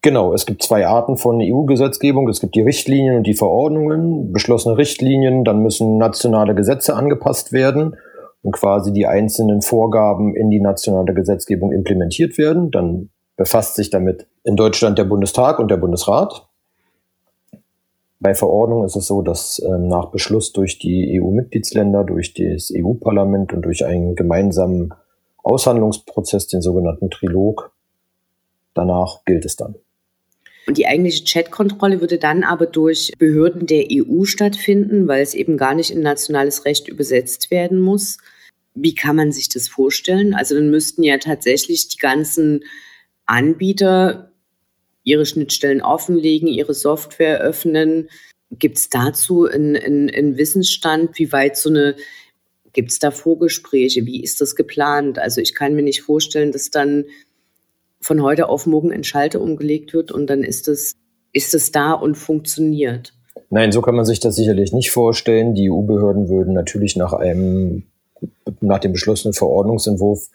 Genau, 0.00 0.32
es 0.32 0.46
gibt 0.46 0.62
zwei 0.62 0.86
Arten 0.86 1.18
von 1.18 1.42
EU-Gesetzgebung. 1.42 2.26
Es 2.30 2.40
gibt 2.40 2.54
die 2.54 2.62
Richtlinien 2.62 3.18
und 3.18 3.26
die 3.26 3.34
Verordnungen. 3.34 4.32
Beschlossene 4.32 4.78
Richtlinien, 4.78 5.44
dann 5.44 5.62
müssen 5.62 5.98
nationale 5.98 6.54
Gesetze 6.54 6.96
angepasst 6.96 7.52
werden. 7.52 7.96
und 8.40 8.52
quasi 8.52 8.94
die 8.94 9.06
einzelnen 9.06 9.60
Vorgaben 9.60 10.34
in 10.34 10.48
die 10.48 10.60
nationale 10.60 11.12
Gesetzgebung 11.12 11.70
implementiert 11.70 12.38
werden. 12.38 12.70
Dann 12.70 13.10
befasst 13.36 13.74
sich 13.74 13.90
damit 13.90 14.26
in 14.44 14.56
Deutschland 14.56 14.98
der 14.98 15.04
Bundestag 15.04 15.58
und 15.58 15.70
der 15.70 15.78
Bundesrat. 15.78 16.46
Bei 18.20 18.34
Verordnung 18.34 18.84
ist 18.84 18.96
es 18.96 19.06
so, 19.06 19.22
dass 19.22 19.60
ähm, 19.64 19.88
nach 19.88 20.06
Beschluss 20.10 20.52
durch 20.52 20.78
die 20.78 21.20
EU-Mitgliedsländer, 21.20 22.04
durch 22.04 22.32
das 22.34 22.72
EU-Parlament 22.74 23.52
und 23.52 23.62
durch 23.62 23.84
einen 23.84 24.14
gemeinsamen 24.14 24.94
Aushandlungsprozess, 25.42 26.46
den 26.46 26.62
sogenannten 26.62 27.10
Trilog, 27.10 27.72
danach 28.72 29.24
gilt 29.24 29.44
es 29.44 29.56
dann. 29.56 29.74
Und 30.66 30.78
die 30.78 30.86
eigentliche 30.86 31.24
Chatkontrolle 31.24 32.00
würde 32.00 32.16
dann 32.16 32.42
aber 32.42 32.66
durch 32.66 33.12
Behörden 33.18 33.66
der 33.66 33.86
EU 33.90 34.24
stattfinden, 34.24 35.06
weil 35.06 35.22
es 35.22 35.34
eben 35.34 35.58
gar 35.58 35.74
nicht 35.74 35.90
in 35.90 36.00
nationales 36.00 36.64
Recht 36.64 36.88
übersetzt 36.88 37.50
werden 37.50 37.80
muss. 37.80 38.18
Wie 38.74 38.94
kann 38.94 39.16
man 39.16 39.32
sich 39.32 39.50
das 39.50 39.68
vorstellen? 39.68 40.34
Also 40.34 40.54
dann 40.54 40.70
müssten 40.70 41.02
ja 41.02 41.18
tatsächlich 41.18 41.88
die 41.88 41.98
ganzen 41.98 42.64
Anbieter 43.26 44.30
ihre 45.04 45.26
Schnittstellen 45.26 45.82
offenlegen, 45.82 46.48
ihre 46.48 46.74
Software 46.74 47.40
öffnen. 47.40 48.08
Gibt 48.50 48.78
es 48.78 48.88
dazu 48.88 49.44
einen, 49.44 50.36
Wissensstand, 50.36 51.18
wie 51.18 51.30
weit 51.32 51.56
so 51.56 51.68
eine, 51.70 51.94
gibt 52.72 52.90
es 52.90 52.98
da 52.98 53.10
Vorgespräche, 53.10 54.06
wie 54.06 54.22
ist 54.22 54.40
das 54.40 54.56
geplant? 54.56 55.18
Also 55.18 55.40
ich 55.40 55.54
kann 55.54 55.74
mir 55.74 55.82
nicht 55.82 56.02
vorstellen, 56.02 56.52
dass 56.52 56.70
dann 56.70 57.04
von 58.00 58.22
heute 58.22 58.48
auf 58.48 58.66
morgen 58.66 58.92
ein 58.92 59.04
Schalter 59.04 59.40
umgelegt 59.40 59.94
wird 59.94 60.12
und 60.12 60.28
dann 60.28 60.42
ist 60.42 60.68
es, 60.68 60.94
ist 61.32 61.54
es 61.54 61.72
da 61.72 61.92
und 61.92 62.16
funktioniert. 62.16 63.14
Nein, 63.50 63.72
so 63.72 63.82
kann 63.82 63.94
man 63.94 64.04
sich 64.04 64.20
das 64.20 64.36
sicherlich 64.36 64.72
nicht 64.72 64.90
vorstellen. 64.90 65.54
Die 65.54 65.70
EU-Behörden 65.70 66.28
würden 66.28 66.54
natürlich 66.54 66.96
nach 66.96 67.12
einem, 67.12 67.84
nach 68.60 68.78
dem 68.78 68.92
beschlossenen 68.92 69.34
Verordnungsentwurf 69.34 70.28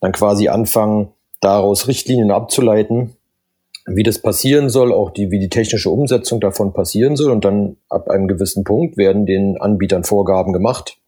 dann 0.00 0.12
quasi 0.12 0.48
anfangen, 0.48 1.12
daraus 1.40 1.86
Richtlinien 1.86 2.30
abzuleiten, 2.30 3.15
wie 3.86 4.02
das 4.02 4.18
passieren 4.18 4.68
soll, 4.68 4.92
auch 4.92 5.10
die, 5.10 5.30
wie 5.30 5.38
die 5.38 5.48
technische 5.48 5.90
Umsetzung 5.90 6.40
davon 6.40 6.72
passieren 6.72 7.16
soll. 7.16 7.30
Und 7.30 7.44
dann 7.44 7.76
ab 7.88 8.10
einem 8.10 8.26
gewissen 8.26 8.64
Punkt 8.64 8.96
werden 8.96 9.26
den 9.26 9.60
Anbietern 9.60 10.04
Vorgaben 10.04 10.52
gemacht, 10.52 10.98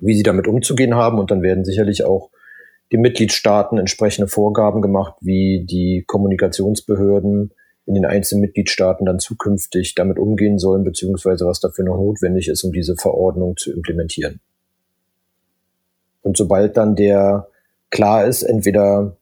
wie 0.00 0.14
sie 0.14 0.22
damit 0.22 0.46
umzugehen 0.46 0.94
haben. 0.94 1.18
Und 1.18 1.30
dann 1.30 1.42
werden 1.42 1.64
sicherlich 1.64 2.04
auch 2.04 2.30
die 2.92 2.98
Mitgliedstaaten 2.98 3.78
entsprechende 3.78 4.28
Vorgaben 4.28 4.82
gemacht, 4.82 5.14
wie 5.20 5.64
die 5.64 6.04
Kommunikationsbehörden 6.06 7.52
in 7.86 7.94
den 7.94 8.06
einzelnen 8.06 8.42
Mitgliedstaaten 8.42 9.06
dann 9.06 9.18
zukünftig 9.18 9.94
damit 9.94 10.18
umgehen 10.18 10.58
sollen, 10.58 10.84
beziehungsweise 10.84 11.46
was 11.46 11.60
dafür 11.60 11.84
noch 11.84 11.96
notwendig 11.96 12.48
ist, 12.48 12.64
um 12.64 12.72
diese 12.72 12.96
Verordnung 12.96 13.56
zu 13.56 13.72
implementieren. 13.72 14.40
Und 16.22 16.36
sobald 16.36 16.76
dann 16.76 16.96
der 16.96 17.48
klar 17.90 18.24
ist, 18.26 18.42
entweder 18.42 19.16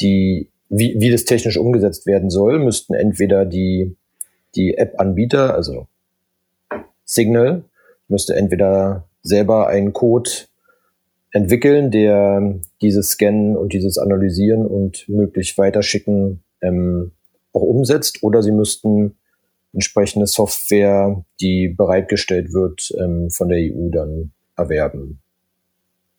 die, 0.00 0.49
wie, 0.70 0.94
wie 0.98 1.10
das 1.10 1.24
technisch 1.24 1.58
umgesetzt 1.58 2.06
werden 2.06 2.30
soll, 2.30 2.58
müssten 2.60 2.94
entweder 2.94 3.44
die, 3.44 3.96
die 4.54 4.78
App-Anbieter, 4.78 5.54
also 5.54 5.86
Signal, 7.04 7.64
müsste 8.08 8.36
entweder 8.36 9.04
selber 9.22 9.66
einen 9.66 9.92
Code 9.92 10.30
entwickeln, 11.32 11.90
der 11.90 12.60
dieses 12.80 13.10
Scannen 13.10 13.56
und 13.56 13.72
dieses 13.72 13.98
Analysieren 13.98 14.66
und 14.66 15.08
möglich 15.08 15.58
weiterschicken 15.58 16.42
ähm, 16.62 17.12
auch 17.52 17.62
umsetzt, 17.62 18.22
oder 18.22 18.42
sie 18.42 18.52
müssten 18.52 19.16
entsprechende 19.72 20.26
Software, 20.26 21.24
die 21.40 21.68
bereitgestellt 21.68 22.52
wird, 22.52 22.92
ähm, 22.98 23.30
von 23.30 23.48
der 23.48 23.58
EU 23.58 23.90
dann 23.90 24.32
erwerben. 24.56 25.20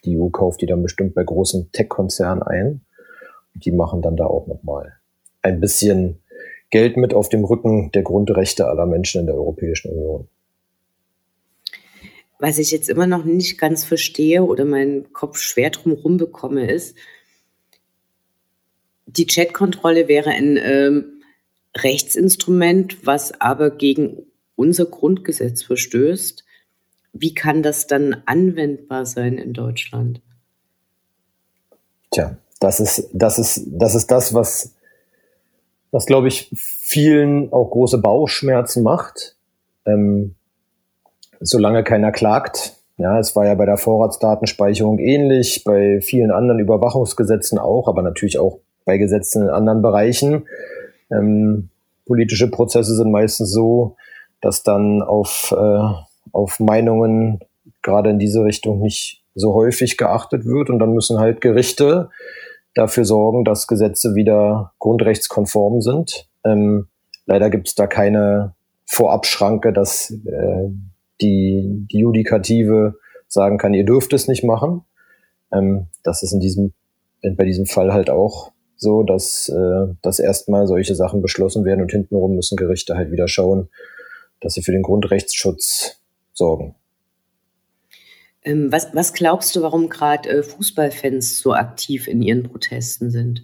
Die 0.03 0.17
EU 0.17 0.29
kauft 0.29 0.61
die 0.61 0.65
dann 0.65 0.83
bestimmt 0.83 1.13
bei 1.13 1.23
großen 1.23 1.71
Tech-Konzernen 1.71 2.43
ein. 2.43 2.81
Die 3.53 3.71
machen 3.71 4.01
dann 4.01 4.15
da 4.15 4.25
auch 4.25 4.47
nochmal 4.47 4.93
ein 5.41 5.59
bisschen 5.59 6.19
Geld 6.69 6.97
mit 6.97 7.13
auf 7.13 7.29
dem 7.29 7.43
Rücken 7.43 7.91
der 7.91 8.03
Grundrechte 8.03 8.67
aller 8.67 8.85
Menschen 8.85 9.21
in 9.21 9.27
der 9.27 9.35
Europäischen 9.35 9.91
Union. 9.91 10.27
Was 12.39 12.57
ich 12.57 12.71
jetzt 12.71 12.89
immer 12.89 13.05
noch 13.05 13.23
nicht 13.23 13.59
ganz 13.59 13.83
verstehe 13.83 14.43
oder 14.43 14.65
meinen 14.65 15.13
Kopf 15.13 15.37
schwer 15.37 15.69
drum 15.69 15.91
rumbekomme, 15.91 16.71
ist, 16.71 16.97
die 19.05 19.27
Chatkontrolle 19.27 20.07
wäre 20.07 20.31
ein 20.31 20.57
ähm, 20.57 21.21
Rechtsinstrument, 21.77 23.05
was 23.05 23.39
aber 23.39 23.69
gegen 23.69 24.25
unser 24.55 24.85
Grundgesetz 24.85 25.63
verstößt. 25.63 26.43
Wie 27.13 27.33
kann 27.33 27.61
das 27.61 27.87
dann 27.87 28.23
anwendbar 28.25 29.05
sein 29.05 29.37
in 29.37 29.53
Deutschland? 29.53 30.21
Tja, 32.09 32.37
das 32.61 32.79
ist, 32.79 33.09
das 33.11 33.39
ist, 33.39 33.63
das 33.67 33.95
ist 33.95 34.11
das, 34.11 34.33
was, 34.33 34.73
was 35.91 36.05
glaube 36.05 36.29
ich 36.29 36.49
vielen 36.55 37.51
auch 37.51 37.71
große 37.71 37.97
Bauchschmerzen 37.97 38.83
macht. 38.83 39.35
Ähm, 39.85 40.35
solange 41.41 41.83
keiner 41.83 42.11
klagt. 42.11 42.75
Ja, 42.97 43.19
es 43.19 43.35
war 43.35 43.47
ja 43.47 43.55
bei 43.55 43.65
der 43.65 43.77
Vorratsdatenspeicherung 43.77 44.99
ähnlich, 44.99 45.63
bei 45.63 46.01
vielen 46.01 46.29
anderen 46.29 46.59
Überwachungsgesetzen 46.59 47.57
auch, 47.57 47.87
aber 47.87 48.03
natürlich 48.03 48.37
auch 48.37 48.59
bei 48.85 48.99
Gesetzen 48.99 49.43
in 49.43 49.49
anderen 49.49 49.81
Bereichen. 49.81 50.45
Ähm, 51.11 51.69
politische 52.05 52.51
Prozesse 52.51 52.95
sind 52.95 53.11
meistens 53.11 53.51
so, 53.51 53.95
dass 54.39 54.61
dann 54.61 55.01
auf, 55.01 55.51
äh, 55.57 55.93
auf 56.31 56.59
Meinungen 56.59 57.39
gerade 57.81 58.11
in 58.11 58.19
diese 58.19 58.43
Richtung 58.43 58.81
nicht 58.81 59.23
so 59.33 59.55
häufig 59.55 59.97
geachtet 59.97 60.45
wird 60.45 60.69
und 60.69 60.77
dann 60.77 60.93
müssen 60.93 61.19
halt 61.19 61.41
Gerichte 61.41 62.09
dafür 62.73 63.05
sorgen, 63.05 63.43
dass 63.43 63.67
Gesetze 63.67 64.15
wieder 64.15 64.73
grundrechtskonform 64.79 65.81
sind. 65.81 66.27
Ähm, 66.45 66.87
leider 67.25 67.49
gibt 67.49 67.67
es 67.67 67.75
da 67.75 67.87
keine 67.87 68.53
Vorabschranke, 68.85 69.73
dass 69.73 70.11
äh, 70.11 70.69
die, 71.21 71.87
die 71.91 71.99
Judikative 71.99 72.95
sagen 73.27 73.57
kann, 73.57 73.73
ihr 73.73 73.85
dürft 73.85 74.13
es 74.13 74.27
nicht 74.27 74.43
machen. 74.43 74.83
Ähm, 75.53 75.87
das 76.03 76.23
ist 76.23 76.33
in 76.33 76.39
diesem, 76.39 76.73
bei 77.21 77.45
diesem 77.45 77.65
Fall 77.65 77.93
halt 77.93 78.09
auch 78.09 78.51
so, 78.75 79.03
dass, 79.03 79.47
äh, 79.49 79.93
dass 80.01 80.19
erstmal 80.19 80.67
solche 80.67 80.95
Sachen 80.95 81.21
beschlossen 81.21 81.65
werden 81.65 81.81
und 81.81 81.91
hintenrum 81.91 82.35
müssen 82.35 82.57
Gerichte 82.57 82.95
halt 82.95 83.11
wieder 83.11 83.27
schauen, 83.27 83.69
dass 84.39 84.53
sie 84.53 84.63
für 84.63 84.71
den 84.71 84.81
Grundrechtsschutz 84.81 86.01
sorgen. 86.33 86.75
Ähm, 88.43 88.71
was, 88.71 88.93
was 88.93 89.13
glaubst 89.13 89.55
du, 89.55 89.61
warum 89.61 89.89
gerade 89.89 90.29
äh, 90.29 90.43
Fußballfans 90.43 91.39
so 91.39 91.53
aktiv 91.53 92.07
in 92.07 92.21
ihren 92.21 92.43
Protesten 92.43 93.11
sind? 93.11 93.43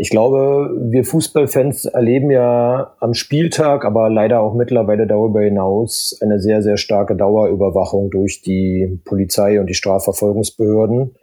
Ich 0.00 0.10
glaube, 0.10 0.70
wir 0.90 1.04
Fußballfans 1.04 1.86
erleben 1.86 2.30
ja 2.30 2.94
am 3.00 3.14
Spieltag, 3.14 3.84
aber 3.84 4.08
leider 4.08 4.40
auch 4.40 4.54
mittlerweile 4.54 5.08
darüber 5.08 5.42
hinaus 5.42 6.16
eine 6.22 6.38
sehr, 6.38 6.62
sehr 6.62 6.76
starke 6.76 7.16
Dauerüberwachung 7.16 8.10
durch 8.10 8.40
die 8.42 9.00
Polizei 9.04 9.60
und 9.60 9.66
die 9.66 9.74
Strafverfolgungsbehörden. 9.74 11.16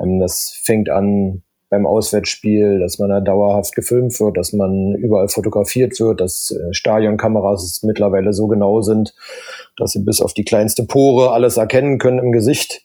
Ähm, 0.00 0.20
das 0.20 0.60
fängt 0.64 0.90
an 0.90 1.42
beim 1.70 1.86
Auswärtsspiel, 1.86 2.80
dass 2.80 2.98
man 2.98 3.08
da 3.08 3.20
dauerhaft 3.20 3.74
gefilmt 3.74 4.18
wird, 4.20 4.36
dass 4.36 4.52
man 4.52 4.96
überall 4.96 5.28
fotografiert 5.28 5.98
wird, 6.00 6.20
dass 6.20 6.50
äh, 6.50 6.74
Stadionkameras 6.74 7.82
mittlerweile 7.84 8.32
so 8.32 8.48
genau 8.48 8.82
sind, 8.82 9.14
dass 9.76 9.92
sie 9.92 10.00
bis 10.00 10.20
auf 10.20 10.34
die 10.34 10.44
kleinste 10.44 10.84
Pore 10.84 11.30
alles 11.30 11.56
erkennen 11.56 11.98
können 11.98 12.18
im 12.18 12.32
Gesicht. 12.32 12.82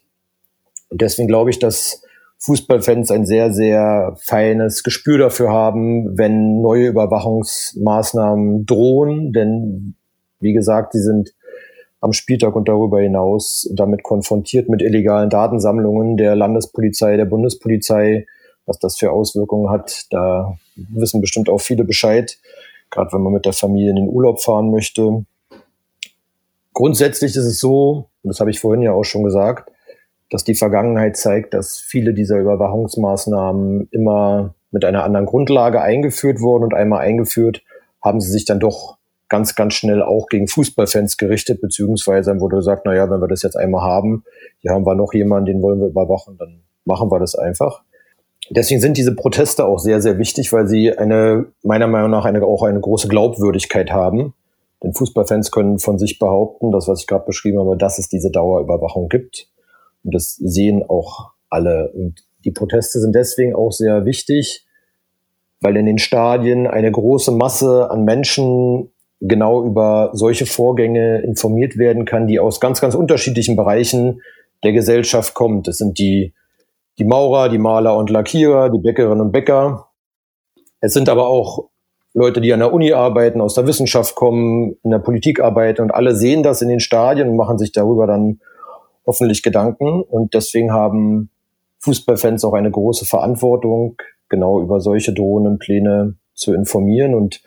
Und 0.88 1.02
deswegen 1.02 1.26
glaube 1.26 1.50
ich, 1.50 1.58
dass 1.58 2.00
Fußballfans 2.38 3.10
ein 3.10 3.26
sehr, 3.26 3.52
sehr 3.52 4.16
feines 4.20 4.84
Gespür 4.84 5.18
dafür 5.18 5.50
haben, 5.50 6.16
wenn 6.16 6.60
neue 6.60 6.86
Überwachungsmaßnahmen 6.86 8.66
drohen. 8.66 9.32
Denn, 9.32 9.96
wie 10.38 10.52
gesagt, 10.52 10.92
sie 10.92 11.02
sind 11.02 11.34
am 12.00 12.12
Spieltag 12.12 12.54
und 12.54 12.68
darüber 12.68 13.00
hinaus 13.00 13.68
damit 13.74 14.04
konfrontiert 14.04 14.68
mit 14.68 14.80
illegalen 14.80 15.28
Datensammlungen 15.28 16.16
der 16.16 16.36
Landespolizei, 16.36 17.16
der 17.16 17.24
Bundespolizei. 17.24 18.26
Was 18.66 18.78
das 18.78 18.96
für 18.96 19.12
Auswirkungen 19.12 19.70
hat, 19.70 20.06
da 20.10 20.58
wissen 20.76 21.20
bestimmt 21.20 21.48
auch 21.48 21.60
viele 21.60 21.84
Bescheid, 21.84 22.38
gerade 22.90 23.12
wenn 23.12 23.22
man 23.22 23.32
mit 23.32 23.46
der 23.46 23.52
Familie 23.52 23.90
in 23.90 23.96
den 23.96 24.08
Urlaub 24.08 24.42
fahren 24.42 24.70
möchte. 24.70 25.24
Grundsätzlich 26.72 27.36
ist 27.36 27.46
es 27.46 27.60
so, 27.60 28.08
und 28.22 28.28
das 28.28 28.40
habe 28.40 28.50
ich 28.50 28.60
vorhin 28.60 28.82
ja 28.82 28.92
auch 28.92 29.04
schon 29.04 29.24
gesagt, 29.24 29.70
dass 30.30 30.44
die 30.44 30.54
Vergangenheit 30.54 31.16
zeigt, 31.16 31.54
dass 31.54 31.78
viele 31.78 32.12
dieser 32.12 32.38
Überwachungsmaßnahmen 32.38 33.88
immer 33.92 34.54
mit 34.72 34.84
einer 34.84 35.04
anderen 35.04 35.26
Grundlage 35.26 35.80
eingeführt 35.80 36.40
wurden 36.40 36.64
und 36.64 36.74
einmal 36.74 37.00
eingeführt, 37.00 37.62
haben 38.02 38.20
sie 38.20 38.30
sich 38.30 38.44
dann 38.44 38.60
doch 38.60 38.98
ganz, 39.28 39.54
ganz 39.54 39.74
schnell 39.74 40.02
auch 40.02 40.26
gegen 40.28 40.48
Fußballfans 40.48 41.16
gerichtet, 41.16 41.60
beziehungsweise 41.60 42.30
dann 42.30 42.40
wurde 42.40 42.56
gesagt, 42.56 42.82
na 42.84 42.94
ja, 42.94 43.08
wenn 43.10 43.20
wir 43.20 43.28
das 43.28 43.42
jetzt 43.42 43.56
einmal 43.56 43.82
haben, 43.82 44.24
hier 44.58 44.72
haben 44.72 44.86
wir 44.86 44.94
noch 44.94 45.14
jemanden, 45.14 45.46
den 45.46 45.62
wollen 45.62 45.80
wir 45.80 45.88
überwachen, 45.88 46.36
dann 46.38 46.60
machen 46.84 47.10
wir 47.10 47.18
das 47.18 47.34
einfach. 47.34 47.82
Deswegen 48.50 48.80
sind 48.80 48.96
diese 48.96 49.14
Proteste 49.14 49.64
auch 49.64 49.78
sehr, 49.78 50.00
sehr 50.00 50.18
wichtig, 50.18 50.52
weil 50.52 50.68
sie 50.68 50.96
eine, 50.96 51.46
meiner 51.62 51.88
Meinung 51.88 52.10
nach, 52.10 52.24
eine, 52.24 52.42
auch 52.44 52.62
eine 52.62 52.80
große 52.80 53.08
Glaubwürdigkeit 53.08 53.90
haben. 53.90 54.34
Denn 54.82 54.92
Fußballfans 54.94 55.50
können 55.50 55.78
von 55.78 55.98
sich 55.98 56.18
behaupten, 56.18 56.70
das, 56.70 56.86
was 56.86 57.00
ich 57.00 57.06
gerade 57.06 57.24
beschrieben 57.24 57.58
habe, 57.58 57.76
dass 57.76 57.98
es 57.98 58.08
diese 58.08 58.30
Dauerüberwachung 58.30 59.08
gibt. 59.08 59.48
Und 60.04 60.14
das 60.14 60.36
sehen 60.36 60.84
auch 60.88 61.30
alle. 61.48 61.90
Und 61.92 62.24
die 62.44 62.52
Proteste 62.52 63.00
sind 63.00 63.14
deswegen 63.14 63.54
auch 63.54 63.72
sehr 63.72 64.04
wichtig, 64.04 64.66
weil 65.60 65.76
in 65.76 65.86
den 65.86 65.98
Stadien 65.98 66.66
eine 66.66 66.92
große 66.92 67.32
Masse 67.32 67.90
an 67.90 68.04
Menschen 68.04 68.90
genau 69.20 69.64
über 69.64 70.10
solche 70.12 70.46
Vorgänge 70.46 71.22
informiert 71.22 71.78
werden 71.78 72.04
kann, 72.04 72.26
die 72.26 72.38
aus 72.38 72.60
ganz, 72.60 72.80
ganz 72.80 72.94
unterschiedlichen 72.94 73.56
Bereichen 73.56 74.20
der 74.62 74.72
Gesellschaft 74.72 75.34
kommt. 75.34 75.66
Das 75.68 75.78
sind 75.78 75.98
die, 75.98 76.34
die 76.98 77.04
Maurer, 77.04 77.48
die 77.48 77.58
Maler 77.58 77.96
und 77.96 78.10
Lackierer, 78.10 78.70
die 78.70 78.78
Bäckerinnen 78.78 79.20
und 79.20 79.32
Bäcker. 79.32 79.88
Es 80.80 80.92
sind 80.92 81.08
aber 81.08 81.28
auch 81.28 81.68
Leute, 82.14 82.40
die 82.40 82.52
an 82.52 82.60
der 82.60 82.72
Uni 82.72 82.92
arbeiten, 82.92 83.40
aus 83.40 83.54
der 83.54 83.66
Wissenschaft 83.66 84.14
kommen, 84.14 84.76
in 84.82 84.90
der 84.90 84.98
Politik 84.98 85.40
arbeiten 85.40 85.82
und 85.82 85.90
alle 85.90 86.14
sehen 86.14 86.42
das 86.42 86.62
in 86.62 86.68
den 86.68 86.80
Stadien 86.80 87.28
und 87.28 87.36
machen 87.36 87.58
sich 87.58 87.72
darüber 87.72 88.06
dann 88.06 88.40
hoffentlich 89.06 89.42
Gedanken. 89.42 90.02
Und 90.02 90.34
deswegen 90.34 90.72
haben 90.72 91.30
Fußballfans 91.80 92.44
auch 92.44 92.54
eine 92.54 92.70
große 92.70 93.04
Verantwortung, 93.04 93.96
genau 94.28 94.60
über 94.60 94.80
solche 94.80 95.12
Drohnenpläne 95.12 96.14
zu 96.34 96.54
informieren. 96.54 97.14
Und 97.14 97.42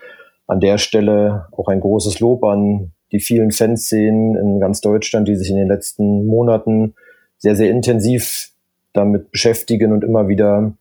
an 0.48 0.60
der 0.60 0.78
Stelle 0.78 1.48
auch 1.52 1.68
ein 1.68 1.82
großes 1.82 2.20
Lob 2.20 2.44
an 2.44 2.92
die 3.12 3.20
vielen 3.20 3.52
Fanszenen 3.52 4.36
in 4.36 4.60
ganz 4.60 4.82
Deutschland, 4.82 5.28
die 5.28 5.36
sich 5.36 5.50
in 5.50 5.58
den 5.58 5.68
letzten 5.68 6.28
Monaten 6.28 6.94
sehr, 7.38 7.56
sehr 7.56 7.72
intensiv 7.72 8.49
damit 8.94 9.32
beschäftigen 9.32 9.92
und 9.92 10.04
immer 10.04 10.28
wieder 10.28 10.74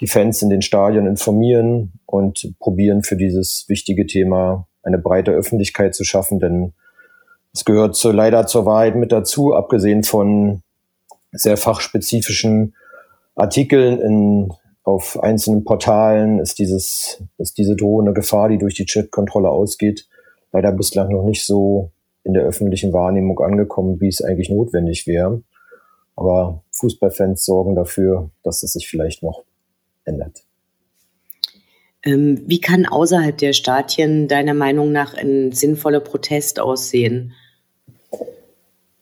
die 0.00 0.06
Fans 0.06 0.42
in 0.42 0.50
den 0.50 0.62
Stadien 0.62 1.06
informieren 1.06 1.92
und 2.04 2.54
probieren 2.58 3.02
für 3.02 3.16
dieses 3.16 3.64
wichtige 3.68 4.06
Thema 4.06 4.66
eine 4.82 4.98
breite 4.98 5.32
Öffentlichkeit 5.32 5.94
zu 5.94 6.04
schaffen, 6.04 6.38
denn 6.38 6.72
es 7.52 7.64
gehört 7.64 7.96
zu, 7.96 8.12
leider 8.12 8.46
zur 8.46 8.66
Wahrheit 8.66 8.96
mit 8.96 9.12
dazu, 9.12 9.54
abgesehen 9.54 10.04
von 10.04 10.62
sehr 11.32 11.56
fachspezifischen 11.56 12.74
Artikeln 13.34 13.98
in, 13.98 14.52
auf 14.84 15.18
einzelnen 15.22 15.64
Portalen 15.64 16.38
ist 16.38 16.58
dieses, 16.58 17.22
ist 17.38 17.58
diese 17.58 17.74
drohende 17.74 18.12
Gefahr, 18.12 18.48
die 18.48 18.58
durch 18.58 18.74
die 18.74 18.86
Chatkontrolle 18.86 19.48
ausgeht, 19.48 20.06
leider 20.52 20.70
bislang 20.72 21.10
noch 21.10 21.24
nicht 21.24 21.44
so 21.44 21.90
in 22.22 22.34
der 22.34 22.44
öffentlichen 22.44 22.92
Wahrnehmung 22.92 23.40
angekommen, 23.40 24.00
wie 24.00 24.08
es 24.08 24.22
eigentlich 24.22 24.50
notwendig 24.50 25.06
wäre. 25.06 25.42
Aber 26.16 26.62
Fußballfans 26.72 27.44
sorgen 27.44 27.74
dafür, 27.74 28.30
dass 28.42 28.62
es 28.62 28.72
sich 28.72 28.88
vielleicht 28.88 29.22
noch 29.22 29.44
ändert. 30.04 30.44
Ähm, 32.04 32.42
wie 32.46 32.60
kann 32.60 32.86
außerhalb 32.86 33.36
der 33.36 33.52
Stadien 33.52 34.28
deiner 34.28 34.54
Meinung 34.54 34.92
nach 34.92 35.14
ein 35.14 35.52
sinnvoller 35.52 36.00
Protest 36.00 36.60
aussehen? 36.60 37.32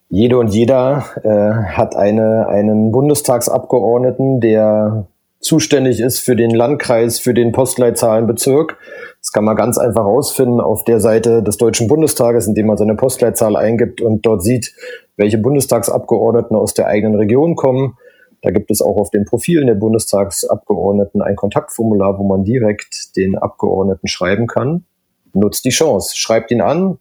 Jede 0.08 0.38
und 0.38 0.48
jeder 0.48 1.04
äh, 1.22 1.72
hat 1.72 1.96
eine, 1.96 2.48
einen 2.48 2.92
Bundestagsabgeordneten, 2.92 4.40
der 4.40 5.06
zuständig 5.40 6.00
ist 6.00 6.20
für 6.20 6.36
den 6.36 6.50
Landkreis, 6.50 7.18
für 7.18 7.34
den 7.34 7.52
Postleitzahlenbezirk. 7.52 8.78
Das 9.20 9.32
kann 9.32 9.44
man 9.44 9.56
ganz 9.56 9.76
einfach 9.76 10.04
rausfinden 10.04 10.60
auf 10.60 10.84
der 10.84 11.00
Seite 11.00 11.42
des 11.42 11.58
Deutschen 11.58 11.88
Bundestages, 11.88 12.46
indem 12.46 12.66
man 12.66 12.76
seine 12.76 12.94
Postleitzahl 12.94 13.56
eingibt 13.56 14.00
und 14.00 14.24
dort 14.24 14.42
sieht, 14.42 14.74
welche 15.16 15.38
Bundestagsabgeordneten 15.38 16.56
aus 16.56 16.74
der 16.74 16.86
eigenen 16.86 17.16
Region 17.16 17.56
kommen. 17.56 17.96
Da 18.42 18.50
gibt 18.50 18.70
es 18.70 18.82
auch 18.82 18.96
auf 18.96 19.10
den 19.10 19.24
Profilen 19.24 19.66
der 19.66 19.74
Bundestagsabgeordneten 19.74 21.22
ein 21.22 21.36
Kontaktformular, 21.36 22.18
wo 22.18 22.24
man 22.24 22.44
direkt 22.44 23.16
den 23.16 23.38
Abgeordneten 23.38 24.06
schreiben 24.06 24.46
kann. 24.46 24.84
Nutzt 25.32 25.64
die 25.64 25.70
Chance, 25.70 26.14
schreibt 26.16 26.50
ihn 26.50 26.60
an, 26.60 26.98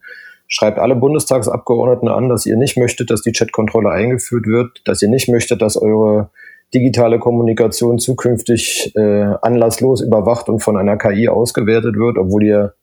schreibt 0.48 0.80
alle 0.80 0.96
Bundestagsabgeordneten 0.96 2.08
an, 2.08 2.30
dass 2.30 2.46
ihr 2.46 2.56
nicht 2.56 2.78
möchtet, 2.78 3.10
dass 3.10 3.22
die 3.22 3.34
Chatkontrolle 3.34 3.90
eingeführt 3.90 4.48
wird, 4.48 4.82
dass 4.86 5.02
ihr 5.02 5.10
nicht 5.10 5.28
möchtet, 5.28 5.62
dass 5.62 5.76
eure 5.76 6.30
digitale 6.74 7.20
Kommunikation 7.20 8.00
zukünftig 8.00 8.94
äh, 8.96 9.36
anlasslos 9.42 10.02
überwacht 10.02 10.50
und 10.50 10.60
von 10.60 10.78
einer 10.78 10.98
KI 10.98 11.28
ausgewertet 11.28 11.96
wird, 11.98 12.18
obwohl 12.18 12.44
ihr 12.44 12.74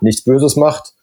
nichts 0.00 0.24
Böses 0.24 0.56
macht 0.56 0.95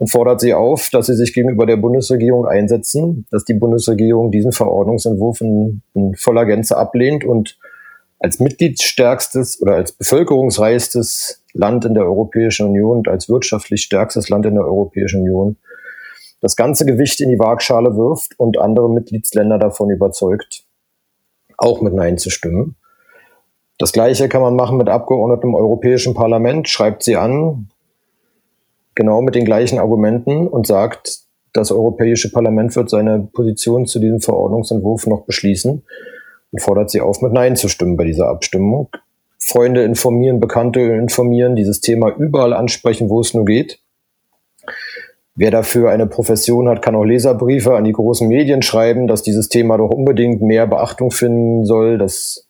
und 0.00 0.06
fordert 0.06 0.40
sie 0.40 0.54
auf, 0.54 0.88
dass 0.90 1.06
sie 1.06 1.14
sich 1.14 1.34
gegenüber 1.34 1.66
der 1.66 1.76
Bundesregierung 1.76 2.46
einsetzen, 2.46 3.26
dass 3.30 3.44
die 3.44 3.52
Bundesregierung 3.52 4.30
diesen 4.30 4.50
Verordnungsentwurf 4.50 5.42
in, 5.42 5.82
in 5.92 6.14
voller 6.14 6.46
Gänze 6.46 6.78
ablehnt 6.78 7.22
und 7.22 7.58
als 8.18 8.40
mitgliedsstärkstes 8.40 9.60
oder 9.60 9.74
als 9.74 9.92
bevölkerungsreichstes 9.92 11.44
Land 11.52 11.84
in 11.84 11.92
der 11.92 12.04
Europäischen 12.04 12.68
Union 12.68 12.96
und 12.98 13.08
als 13.08 13.28
wirtschaftlich 13.28 13.82
stärkstes 13.82 14.30
Land 14.30 14.46
in 14.46 14.54
der 14.54 14.64
Europäischen 14.64 15.20
Union 15.20 15.58
das 16.40 16.56
ganze 16.56 16.86
Gewicht 16.86 17.20
in 17.20 17.28
die 17.28 17.38
Waagschale 17.38 17.94
wirft 17.94 18.40
und 18.40 18.58
andere 18.58 18.88
Mitgliedsländer 18.88 19.58
davon 19.58 19.90
überzeugt, 19.90 20.64
auch 21.58 21.82
mit 21.82 21.92
Nein 21.92 22.16
zu 22.16 22.30
stimmen. 22.30 22.76
Das 23.76 23.92
Gleiche 23.92 24.30
kann 24.30 24.40
man 24.40 24.56
machen 24.56 24.78
mit 24.78 24.88
Abgeordneten 24.88 25.48
im 25.48 25.54
Europäischen 25.54 26.14
Parlament, 26.14 26.70
schreibt 26.70 27.02
sie 27.02 27.16
an, 27.16 27.68
genau 29.00 29.22
mit 29.22 29.34
den 29.34 29.46
gleichen 29.46 29.78
Argumenten 29.78 30.46
und 30.46 30.66
sagt, 30.66 31.20
das 31.54 31.72
Europäische 31.72 32.30
Parlament 32.30 32.76
wird 32.76 32.90
seine 32.90 33.28
Position 33.32 33.86
zu 33.86 33.98
diesem 33.98 34.20
Verordnungsentwurf 34.20 35.06
noch 35.06 35.22
beschließen 35.22 35.82
und 36.52 36.60
fordert 36.60 36.90
sie 36.90 37.00
auf, 37.00 37.22
mit 37.22 37.32
Nein 37.32 37.56
zu 37.56 37.68
stimmen 37.68 37.96
bei 37.96 38.04
dieser 38.04 38.28
Abstimmung. 38.28 38.90
Freunde 39.38 39.84
informieren, 39.84 40.38
Bekannte 40.38 40.80
informieren, 40.80 41.56
dieses 41.56 41.80
Thema 41.80 42.14
überall 42.14 42.52
ansprechen, 42.52 43.08
wo 43.08 43.20
es 43.20 43.32
nur 43.32 43.46
geht. 43.46 43.80
Wer 45.34 45.50
dafür 45.50 45.90
eine 45.90 46.06
Profession 46.06 46.68
hat, 46.68 46.82
kann 46.82 46.94
auch 46.94 47.04
Leserbriefe 47.04 47.74
an 47.74 47.84
die 47.84 47.92
großen 47.92 48.28
Medien 48.28 48.60
schreiben, 48.60 49.06
dass 49.06 49.22
dieses 49.22 49.48
Thema 49.48 49.78
doch 49.78 49.88
unbedingt 49.88 50.42
mehr 50.42 50.66
Beachtung 50.66 51.10
finden 51.10 51.64
soll, 51.64 51.96
dass, 51.96 52.46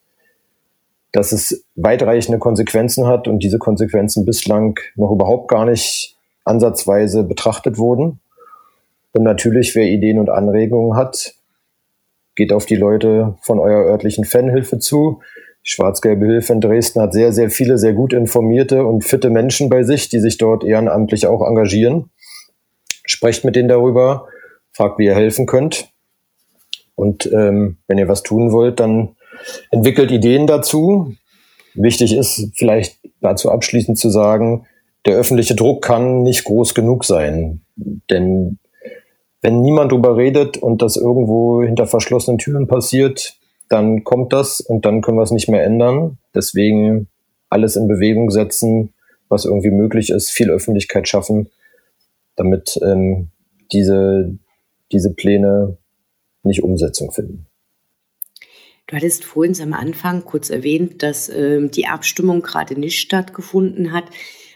dass 1.13 1.31
es 1.31 1.65
weitreichende 1.77 2.41
Konsequenzen 2.41 3.07
hat 3.07 3.29
und 3.29 3.45
diese 3.45 3.59
Konsequenzen 3.59 4.25
bislang 4.25 4.81
noch 4.97 5.13
überhaupt 5.13 5.47
gar 5.47 5.65
nicht 5.65 6.17
ansatzweise 6.45 7.25
betrachtet 7.25 7.79
wurden. 7.79 8.21
Und 9.13 9.23
natürlich, 9.25 9.75
wer 9.75 9.87
Ideen 9.87 10.19
und 10.19 10.31
Anregungen 10.31 10.97
hat, 10.97 11.35
geht 12.37 12.53
auf 12.53 12.67
die 12.67 12.77
Leute 12.77 13.37
von 13.43 13.59
eurer 13.59 13.85
örtlichen 13.85 14.25
Fanhilfe 14.25 14.79
zu. 14.79 15.21
Die 15.65 15.71
Schwarz-Gelbe 15.71 16.25
Hilfe 16.27 16.53
in 16.55 16.61
Dresden 16.61 17.03
hat 17.03 17.13
sehr, 17.13 17.33
sehr 17.33 17.51
viele 17.51 17.77
sehr 17.77 17.93
gut 17.93 18.13
informierte 18.13 18.85
und 18.85 19.05
fitte 19.05 19.29
Menschen 19.29 19.69
bei 19.69 19.83
sich, 19.83 20.09
die 20.09 20.21
sich 20.21 20.39
dort 20.39 20.65
ehrenamtlich 20.65 21.27
auch 21.27 21.47
engagieren. 21.47 22.11
Sprecht 23.05 23.45
mit 23.45 23.57
denen 23.57 23.69
darüber, 23.69 24.29
fragt, 24.73 24.99
wie 24.99 25.07
ihr 25.07 25.15
helfen 25.15 25.47
könnt. 25.47 25.91
Und 26.95 27.27
ähm, 27.33 27.79
wenn 27.89 27.99
ihr 27.99 28.09
was 28.09 28.23
tun 28.23 28.53
wollt, 28.53 28.81
dann 28.81 29.17
entwickelt 29.71 30.11
Ideen 30.11 30.47
dazu. 30.47 31.15
Wichtig 31.75 32.17
ist 32.17 32.51
vielleicht 32.55 32.99
dazu 33.21 33.51
abschließend 33.51 33.99
zu 33.99 34.11
sagen, 34.11 34.67
der 35.07 35.17
öffentliche 35.17 35.55
Druck 35.55 35.83
kann 35.83 36.23
nicht 36.23 36.45
groß 36.45 36.75
genug 36.75 37.05
sein. 37.05 37.63
Denn 37.77 38.59
wenn 39.43 39.63
niemand 39.63 39.93
drüber 39.93 40.17
redet 40.17 40.59
und 40.59 40.83
das 40.83 40.97
irgendwo 40.97 41.63
hinter 41.63 41.87
verschlossenen 41.87 42.39
Türen 42.39 42.67
passiert, 42.67 43.39
dann 43.69 44.05
kommt 44.05 44.33
das 44.33 44.61
und 44.61 44.85
dann 44.85 45.01
können 45.01 45.17
wir 45.17 45.23
es 45.23 45.31
nicht 45.31 45.49
mehr 45.49 45.65
ändern. 45.65 46.19
Deswegen 46.35 47.09
alles 47.49 47.77
in 47.77 47.89
Bewegung 47.89 48.31
setzen, 48.31 48.93
was 49.29 49.45
irgendwie 49.45 49.71
möglich 49.71 50.11
ist, 50.11 50.31
viel 50.31 50.51
Öffentlichkeit 50.51 51.09
schaffen, 51.09 51.49
damit 52.37 52.79
ähm, 52.83 53.29
diese, 53.73 54.37
diese 54.93 55.15
Pläne 55.15 55.79
nicht 56.43 56.63
Umsetzung 56.63 57.13
finden. 57.13 57.47
Du 58.87 58.97
hattest 58.97 59.25
vorhin 59.25 59.55
am 59.63 59.73
Anfang 59.73 60.25
kurz 60.25 60.51
erwähnt, 60.51 61.05
dass 61.05 61.29
ähm, 61.29 61.71
die 61.71 61.87
Abstimmung 61.87 62.43
gerade 62.43 62.79
nicht 62.79 62.99
stattgefunden 62.99 63.93
hat. 63.93 64.05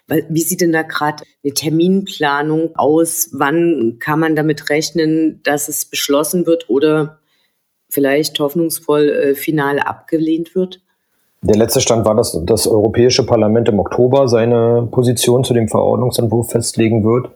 Wie 0.06 0.42
sieht 0.42 0.60
denn 0.60 0.72
da 0.72 0.82
gerade 0.82 1.24
eine 1.42 1.54
Terminplanung 1.54 2.76
aus? 2.76 3.30
Wann 3.32 3.96
kann 4.00 4.20
man 4.20 4.36
damit 4.36 4.68
rechnen, 4.68 5.40
dass 5.44 5.68
es 5.68 5.86
beschlossen 5.86 6.46
wird 6.46 6.68
oder 6.68 7.20
vielleicht 7.88 8.38
hoffnungsvoll 8.38 9.09
äh, 9.09 9.34
final 9.34 9.78
abgelehnt 9.78 10.55
wird? 10.55 10.80
Der 11.42 11.57
letzte 11.57 11.80
Stand 11.80 12.07
war, 12.07 12.14
dass 12.14 12.38
das 12.44 12.66
Europäische 12.66 13.24
Parlament 13.24 13.68
im 13.68 13.78
Oktober 13.78 14.28
seine 14.28 14.88
Position 14.90 15.44
zu 15.44 15.55
dem 15.55 15.68
Verordnungsentwurf 15.68 16.50
festlegen 16.50 17.05
wird. 17.05 17.30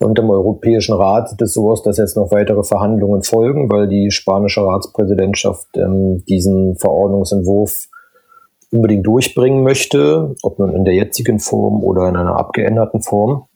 Und 0.00 0.18
im 0.18 0.30
Europäischen 0.30 0.94
Rat 0.94 1.30
sieht 1.30 1.42
es 1.42 1.54
so 1.54 1.70
aus, 1.70 1.82
dass 1.82 1.98
jetzt 1.98 2.16
noch 2.16 2.30
weitere 2.30 2.62
Verhandlungen 2.62 3.22
folgen, 3.22 3.70
weil 3.70 3.88
die 3.88 4.10
spanische 4.10 4.60
Ratspräsidentschaft 4.60 5.68
ähm, 5.76 6.24
diesen 6.28 6.76
Verordnungsentwurf 6.76 7.88
unbedingt 8.70 9.06
durchbringen 9.06 9.62
möchte, 9.62 10.34
ob 10.42 10.58
nun 10.58 10.74
in 10.74 10.84
der 10.84 10.94
jetzigen 10.94 11.38
Form 11.38 11.82
oder 11.82 12.08
in 12.08 12.16
einer 12.16 12.36
abgeänderten 12.36 13.02
Form. 13.02 13.46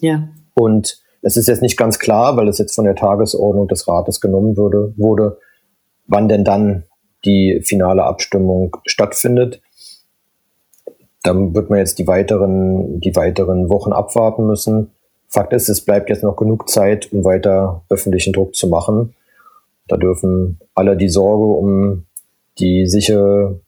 Ja. 0.00 0.28
Und 0.54 1.02
es 1.22 1.36
ist 1.36 1.48
jetzt 1.48 1.62
nicht 1.62 1.76
ganz 1.76 1.98
klar, 1.98 2.36
weil 2.36 2.48
es 2.48 2.58
jetzt 2.58 2.74
von 2.74 2.84
der 2.84 2.94
Tagesordnung 2.94 3.68
des 3.68 3.88
Rates 3.88 4.20
genommen 4.20 4.56
wurde, 4.56 4.94
wurde, 4.96 5.38
wann 6.06 6.28
denn 6.28 6.44
dann 6.44 6.84
die 7.24 7.60
finale 7.64 8.04
Abstimmung 8.04 8.76
stattfindet. 8.86 9.60
dann 11.22 11.56
wird 11.56 11.70
man 11.70 11.80
jetzt 11.80 11.98
die 11.98 12.06
weiteren, 12.06 13.00
die 13.00 13.16
weiteren 13.16 13.68
Wochen 13.68 13.92
abwarten 13.92 14.46
müssen. 14.46 14.92
Fakt 15.26 15.52
ist, 15.52 15.68
es 15.68 15.84
bleibt 15.84 16.08
jetzt 16.08 16.22
noch 16.22 16.36
genug 16.36 16.68
Zeit, 16.68 17.12
um 17.12 17.24
weiter 17.24 17.82
öffentlichen 17.88 18.32
Druck 18.32 18.54
zu 18.54 18.68
machen. 18.68 19.14
Da 19.88 19.96
dürfen 19.96 20.60
alle 20.74 20.96
die 20.96 21.08
Sorge 21.08 21.44
um 21.44 22.06
die 22.60 22.86
sichere 22.86 23.60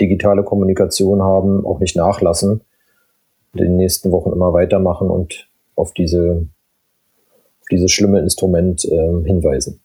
digitale 0.00 0.42
Kommunikation 0.42 1.22
haben, 1.22 1.64
auch 1.66 1.80
nicht 1.80 1.96
nachlassen. 1.96 2.62
In 3.54 3.64
den 3.64 3.76
nächsten 3.76 4.12
Wochen 4.12 4.32
immer 4.32 4.52
weitermachen 4.52 5.10
und 5.10 5.48
auf 5.74 5.92
diese, 5.92 6.46
dieses 7.70 7.90
schlimme 7.90 8.20
Instrument 8.20 8.84
äh, 8.84 9.24
hinweisen. 9.24 9.80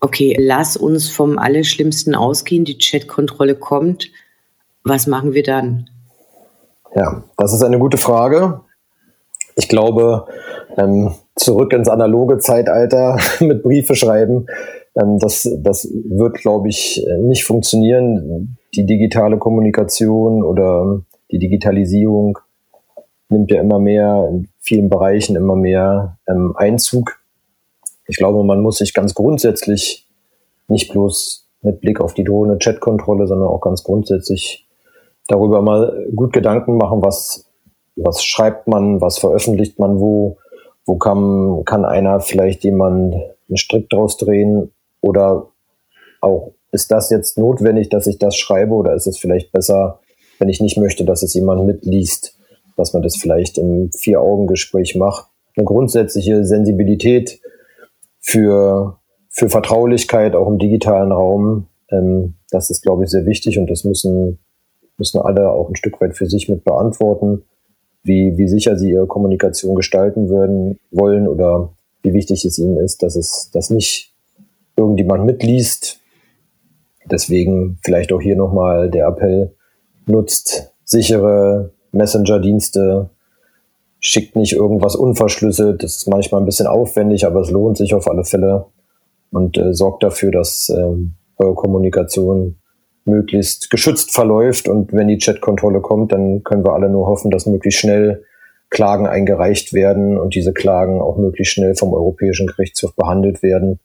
Okay, 0.00 0.36
lass 0.38 0.76
uns 0.76 1.08
vom 1.08 1.38
Allerschlimmsten 1.38 2.14
ausgehen. 2.14 2.64
Die 2.64 2.78
Chatkontrolle 2.78 3.54
kommt. 3.54 4.10
Was 4.82 5.06
machen 5.06 5.32
wir 5.32 5.42
dann? 5.42 5.88
Ja, 6.94 7.22
das 7.36 7.52
ist 7.52 7.62
eine 7.62 7.78
gute 7.78 7.98
Frage. 7.98 8.60
Ich 9.54 9.68
glaube, 9.68 10.26
ähm, 10.76 11.14
zurück 11.36 11.72
ins 11.72 11.88
analoge 11.88 12.38
Zeitalter 12.38 13.18
mit 13.40 13.62
Briefe 13.62 13.94
schreiben, 13.94 14.46
ähm, 15.00 15.18
das, 15.18 15.48
das 15.62 15.88
wird, 15.92 16.38
glaube 16.38 16.68
ich, 16.68 17.04
nicht 17.20 17.44
funktionieren. 17.44 18.56
Die 18.74 18.86
digitale 18.86 19.38
Kommunikation 19.38 20.42
oder 20.42 21.02
die 21.30 21.38
Digitalisierung 21.38 22.38
nimmt 23.28 23.50
ja 23.50 23.60
immer 23.60 23.78
mehr 23.78 24.28
in 24.30 24.48
vielen 24.60 24.90
Bereichen 24.90 25.36
immer 25.36 25.56
mehr 25.56 26.18
ähm, 26.28 26.54
Einzug. 26.56 27.18
Ich 28.06 28.16
glaube, 28.16 28.44
man 28.44 28.60
muss 28.60 28.78
sich 28.78 28.92
ganz 28.92 29.14
grundsätzlich 29.14 30.06
nicht 30.68 30.92
bloß 30.92 31.48
mit 31.62 31.80
Blick 31.80 32.00
auf 32.00 32.14
die 32.14 32.24
drohende 32.24 32.58
Chatkontrolle, 32.58 33.26
sondern 33.26 33.48
auch 33.48 33.60
ganz 33.60 33.82
grundsätzlich 33.82 34.66
darüber 35.28 35.62
mal 35.62 36.06
gut 36.14 36.32
Gedanken 36.32 36.76
machen, 36.76 37.02
was, 37.02 37.48
was 37.96 38.24
schreibt 38.24 38.66
man, 38.66 39.00
was 39.00 39.18
veröffentlicht 39.18 39.78
man 39.78 40.00
wo, 40.00 40.36
wo 40.84 40.96
kann, 40.96 41.64
kann 41.64 41.84
einer 41.84 42.20
vielleicht 42.20 42.64
jemand 42.64 43.14
einen 43.14 43.56
Strick 43.56 43.88
draus 43.88 44.16
drehen 44.16 44.72
oder 45.02 45.48
auch, 46.22 46.54
ist 46.70 46.90
das 46.90 47.10
jetzt 47.10 47.36
notwendig, 47.36 47.90
dass 47.90 48.06
ich 48.06 48.18
das 48.18 48.36
schreibe 48.36 48.72
oder 48.72 48.94
ist 48.94 49.06
es 49.06 49.18
vielleicht 49.18 49.52
besser, 49.52 50.00
wenn 50.38 50.48
ich 50.48 50.62
nicht 50.62 50.78
möchte, 50.78 51.04
dass 51.04 51.22
es 51.22 51.34
jemand 51.34 51.66
mitliest, 51.66 52.38
dass 52.76 52.94
man 52.94 53.02
das 53.02 53.16
vielleicht 53.16 53.58
im 53.58 53.90
Vier-Augen-Gespräch 53.92 54.96
macht. 54.96 55.26
Eine 55.54 55.66
grundsätzliche 55.66 56.44
Sensibilität 56.44 57.40
für, 58.20 58.98
für 59.28 59.50
Vertraulichkeit 59.50 60.34
auch 60.34 60.48
im 60.48 60.58
digitalen 60.58 61.12
Raum, 61.12 61.66
ähm, 61.90 62.34
das 62.50 62.70
ist, 62.70 62.82
glaube 62.82 63.04
ich, 63.04 63.10
sehr 63.10 63.26
wichtig 63.26 63.58
und 63.58 63.68
das 63.70 63.84
müssen, 63.84 64.38
müssen 64.96 65.20
alle 65.20 65.50
auch 65.50 65.68
ein 65.68 65.76
Stück 65.76 66.00
weit 66.00 66.16
für 66.16 66.26
sich 66.26 66.48
mit 66.48 66.64
beantworten, 66.64 67.44
wie, 68.02 68.36
wie 68.36 68.48
sicher 68.48 68.76
sie 68.76 68.90
ihre 68.90 69.06
Kommunikation 69.06 69.74
gestalten 69.74 70.28
würden, 70.28 70.78
wollen 70.90 71.28
oder 71.28 71.74
wie 72.02 72.14
wichtig 72.14 72.44
es 72.44 72.58
ihnen 72.58 72.78
ist, 72.78 73.02
dass 73.02 73.16
es, 73.16 73.50
dass 73.52 73.70
nicht 73.70 74.11
irgendjemand 74.76 75.24
mitliest. 75.24 76.00
Deswegen 77.10 77.78
vielleicht 77.82 78.12
auch 78.12 78.20
hier 78.20 78.36
nochmal 78.36 78.90
der 78.90 79.06
Appell, 79.08 79.54
nutzt 80.06 80.72
sichere 80.84 81.72
Messenger-Dienste, 81.92 83.10
schickt 84.00 84.36
nicht 84.36 84.54
irgendwas 84.54 84.96
unverschlüsselt. 84.96 85.82
Das 85.82 85.96
ist 85.96 86.08
manchmal 86.08 86.40
ein 86.40 86.46
bisschen 86.46 86.66
aufwendig, 86.66 87.26
aber 87.26 87.40
es 87.40 87.50
lohnt 87.50 87.76
sich 87.76 87.94
auf 87.94 88.08
alle 88.08 88.24
Fälle 88.24 88.66
und 89.30 89.56
äh, 89.58 89.74
sorgt 89.74 90.02
dafür, 90.02 90.30
dass 90.30 90.68
äh, 90.68 90.94
eure 91.36 91.54
Kommunikation 91.54 92.56
möglichst 93.04 93.70
geschützt 93.70 94.12
verläuft. 94.12 94.68
Und 94.68 94.92
wenn 94.92 95.08
die 95.08 95.18
Chatkontrolle 95.18 95.80
kommt, 95.80 96.12
dann 96.12 96.42
können 96.44 96.64
wir 96.64 96.72
alle 96.72 96.88
nur 96.88 97.06
hoffen, 97.06 97.30
dass 97.30 97.46
möglichst 97.46 97.80
schnell 97.80 98.24
Klagen 98.70 99.06
eingereicht 99.06 99.72
werden 99.72 100.18
und 100.18 100.34
diese 100.34 100.52
Klagen 100.52 101.00
auch 101.00 101.18
möglichst 101.18 101.52
schnell 101.52 101.74
vom 101.74 101.92
Europäischen 101.92 102.46
Gerichtshof 102.46 102.94
behandelt 102.96 103.42
werden 103.42 103.80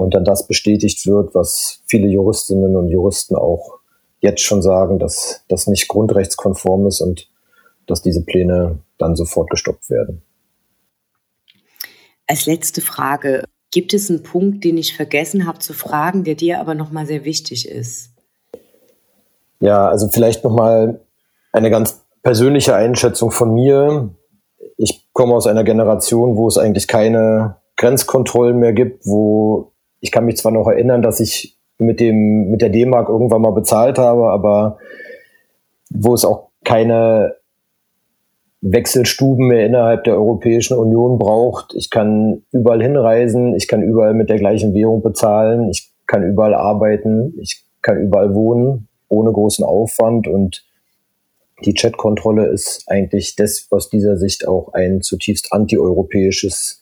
und 0.00 0.14
dann 0.14 0.24
das 0.24 0.46
bestätigt 0.46 1.06
wird, 1.06 1.34
was 1.34 1.82
viele 1.86 2.08
Juristinnen 2.08 2.74
und 2.74 2.88
Juristen 2.88 3.36
auch 3.36 3.80
jetzt 4.20 4.40
schon 4.40 4.62
sagen, 4.62 4.98
dass 4.98 5.44
das 5.48 5.66
nicht 5.66 5.88
grundrechtskonform 5.88 6.86
ist 6.86 7.02
und 7.02 7.30
dass 7.86 8.00
diese 8.00 8.24
Pläne 8.24 8.78
dann 8.96 9.14
sofort 9.14 9.50
gestoppt 9.50 9.90
werden. 9.90 10.22
Als 12.26 12.46
letzte 12.46 12.80
Frage, 12.80 13.44
gibt 13.70 13.92
es 13.92 14.08
einen 14.08 14.22
Punkt, 14.22 14.64
den 14.64 14.78
ich 14.78 14.96
vergessen 14.96 15.46
habe 15.46 15.58
zu 15.58 15.74
fragen, 15.74 16.24
der 16.24 16.34
dir 16.34 16.60
aber 16.60 16.74
nochmal 16.74 17.06
sehr 17.06 17.24
wichtig 17.24 17.68
ist? 17.68 18.10
Ja, 19.60 19.86
also 19.86 20.08
vielleicht 20.08 20.44
nochmal 20.44 21.00
eine 21.52 21.68
ganz 21.70 22.00
persönliche 22.22 22.74
Einschätzung 22.74 23.30
von 23.30 23.52
mir. 23.52 24.14
Ich 24.78 25.08
komme 25.12 25.34
aus 25.34 25.46
einer 25.46 25.64
Generation, 25.64 26.36
wo 26.36 26.48
es 26.48 26.56
eigentlich 26.56 26.88
keine 26.88 27.56
Grenzkontrollen 27.76 28.58
mehr 28.58 28.72
gibt, 28.72 29.06
wo 29.06 29.69
ich 30.00 30.10
kann 30.10 30.24
mich 30.24 30.36
zwar 30.36 30.52
noch 30.52 30.66
erinnern, 30.66 31.02
dass 31.02 31.20
ich 31.20 31.56
mit 31.78 32.00
dem, 32.00 32.50
mit 32.50 32.62
der 32.62 32.68
D-Mark 32.68 33.08
irgendwann 33.08 33.42
mal 33.42 33.52
bezahlt 33.52 33.98
habe, 33.98 34.30
aber 34.30 34.78
wo 35.90 36.14
es 36.14 36.24
auch 36.24 36.48
keine 36.64 37.34
Wechselstuben 38.60 39.46
mehr 39.46 39.64
innerhalb 39.64 40.04
der 40.04 40.14
Europäischen 40.14 40.76
Union 40.76 41.18
braucht. 41.18 41.74
Ich 41.74 41.90
kann 41.90 42.42
überall 42.52 42.82
hinreisen, 42.82 43.54
ich 43.54 43.68
kann 43.68 43.82
überall 43.82 44.14
mit 44.14 44.28
der 44.28 44.38
gleichen 44.38 44.74
Währung 44.74 45.02
bezahlen, 45.02 45.70
ich 45.70 45.90
kann 46.06 46.22
überall 46.22 46.54
arbeiten, 46.54 47.34
ich 47.40 47.64
kann 47.80 47.98
überall 47.98 48.34
wohnen, 48.34 48.88
ohne 49.08 49.32
großen 49.32 49.64
Aufwand 49.64 50.28
und 50.28 50.64
die 51.64 51.74
Chatkontrolle 51.74 52.46
ist 52.46 52.84
eigentlich 52.86 53.36
das 53.36 53.66
aus 53.70 53.90
dieser 53.90 54.16
Sicht 54.16 54.46
auch 54.46 54.72
ein 54.72 55.02
zutiefst 55.02 55.52
antieuropäisches 55.52 56.79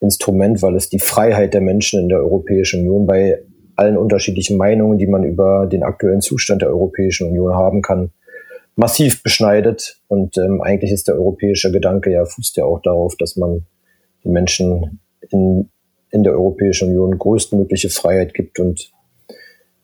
Instrument, 0.00 0.62
weil 0.62 0.76
es 0.76 0.88
die 0.88 0.98
Freiheit 0.98 1.54
der 1.54 1.60
Menschen 1.60 2.00
in 2.00 2.08
der 2.08 2.18
Europäischen 2.18 2.80
Union 2.80 3.06
bei 3.06 3.42
allen 3.76 3.96
unterschiedlichen 3.96 4.56
Meinungen, 4.56 4.98
die 4.98 5.06
man 5.06 5.24
über 5.24 5.66
den 5.66 5.82
aktuellen 5.82 6.20
Zustand 6.20 6.62
der 6.62 6.70
Europäischen 6.70 7.28
Union 7.28 7.54
haben 7.54 7.82
kann, 7.82 8.10
massiv 8.74 9.22
beschneidet. 9.22 10.00
Und 10.08 10.36
ähm, 10.38 10.62
eigentlich 10.62 10.92
ist 10.92 11.08
der 11.08 11.16
europäische 11.16 11.72
Gedanke 11.72 12.10
ja, 12.10 12.24
fußt 12.24 12.56
ja 12.56 12.64
auch 12.64 12.80
darauf, 12.80 13.16
dass 13.16 13.36
man 13.36 13.66
den 14.24 14.32
Menschen 14.32 15.00
in, 15.30 15.68
in 16.10 16.22
der 16.22 16.34
Europäischen 16.34 16.88
Union 16.88 17.18
größtmögliche 17.18 17.90
Freiheit 17.90 18.34
gibt. 18.34 18.58
Und 18.58 18.92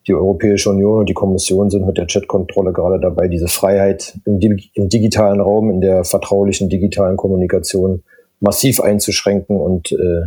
die 0.06 0.14
Europäische 0.14 0.70
Union 0.70 1.00
und 1.00 1.08
die 1.08 1.14
Kommission 1.14 1.70
sind 1.70 1.86
mit 1.86 1.96
der 1.96 2.06
Chatkontrolle 2.06 2.72
gerade 2.72 3.00
dabei, 3.00 3.28
diese 3.28 3.48
Freiheit 3.48 4.18
im, 4.24 4.40
im 4.74 4.88
digitalen 4.88 5.40
Raum, 5.40 5.70
in 5.70 5.80
der 5.80 6.04
vertraulichen 6.04 6.68
digitalen 6.68 7.16
Kommunikation 7.16 8.02
massiv 8.42 8.80
einzuschränken 8.80 9.56
und 9.56 9.92
äh, 9.92 10.26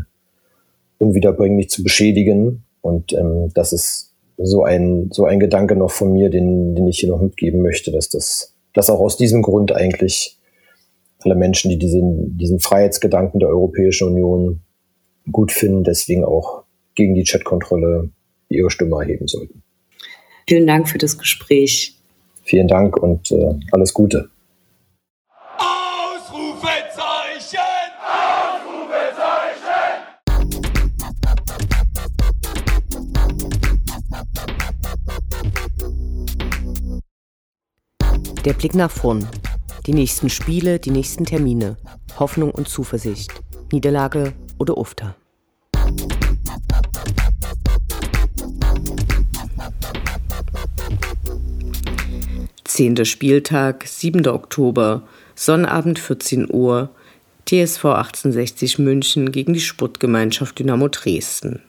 unwiederbringlich 0.98 1.70
zu 1.70 1.84
beschädigen. 1.84 2.64
Und 2.82 3.14
ähm, 3.14 3.52
das 3.54 3.74
ist 3.74 4.14
so 4.38 4.64
ein, 4.64 5.10
so 5.12 5.26
ein 5.26 5.40
Gedanke 5.40 5.76
noch 5.76 5.92
von 5.92 6.14
mir, 6.14 6.30
den, 6.30 6.76
den 6.76 6.88
ich 6.88 7.00
hier 7.00 7.10
noch 7.10 7.22
mitgeben 7.22 7.62
möchte, 7.62 7.92
dass 7.92 8.10
das, 8.10 8.54
dass 8.74 8.90
auch 8.90 9.00
aus 9.00 9.18
diesem 9.18 9.42
Grund 9.42 9.72
eigentlich 9.74 10.38
alle 11.20 11.36
Menschen, 11.36 11.70
die 11.70 11.78
diesen, 11.78 12.38
diesen 12.38 12.60
Freiheitsgedanken 12.60 13.40
der 13.40 13.50
Europäischen 13.50 14.08
Union 14.08 14.62
gut 15.32 15.52
finden, 15.52 15.84
deswegen 15.84 16.24
auch 16.24 16.64
gegen 16.94 17.16
die 17.16 17.24
Chatkontrolle 17.24 18.10
ihre 18.50 18.70
Stimme 18.70 18.98
erheben 18.98 19.28
sollten. 19.28 19.64
Vielen 20.48 20.68
Dank 20.68 20.88
für 20.88 21.00
das 21.00 21.18
Gespräch. 21.18 21.98
Vielen 22.44 22.68
Dank 22.68 22.96
und 22.98 23.32
äh, 23.32 23.56
alles 23.72 23.94
Gute. 23.94 24.30
Der 38.46 38.54
Blick 38.54 38.76
nach 38.76 38.92
vorn. 38.92 39.28
Die 39.88 39.94
nächsten 39.94 40.30
Spiele, 40.30 40.78
die 40.78 40.92
nächsten 40.92 41.26
Termine. 41.26 41.78
Hoffnung 42.20 42.52
und 42.52 42.70
Zuversicht. 42.70 43.32
Niederlage 43.72 44.34
oder 44.60 44.78
Ufter. 44.78 45.16
Zehnter 52.64 53.06
Spieltag, 53.06 53.88
7. 53.88 54.28
Oktober, 54.28 55.02
Sonnabend 55.34 55.98
14 55.98 56.48
Uhr, 56.54 56.92
TSV 57.48 57.86
1860 57.86 58.78
München 58.78 59.32
gegen 59.32 59.54
die 59.54 59.60
Sportgemeinschaft 59.60 60.60
Dynamo 60.60 60.88
Dresden. 60.90 61.64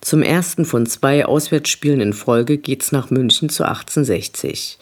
Zum 0.00 0.22
ersten 0.22 0.64
von 0.64 0.86
zwei 0.86 1.26
Auswärtsspielen 1.26 2.00
in 2.00 2.14
Folge 2.14 2.56
geht's 2.56 2.90
nach 2.90 3.10
München 3.10 3.50
zu 3.50 3.64
1860. 3.64 4.78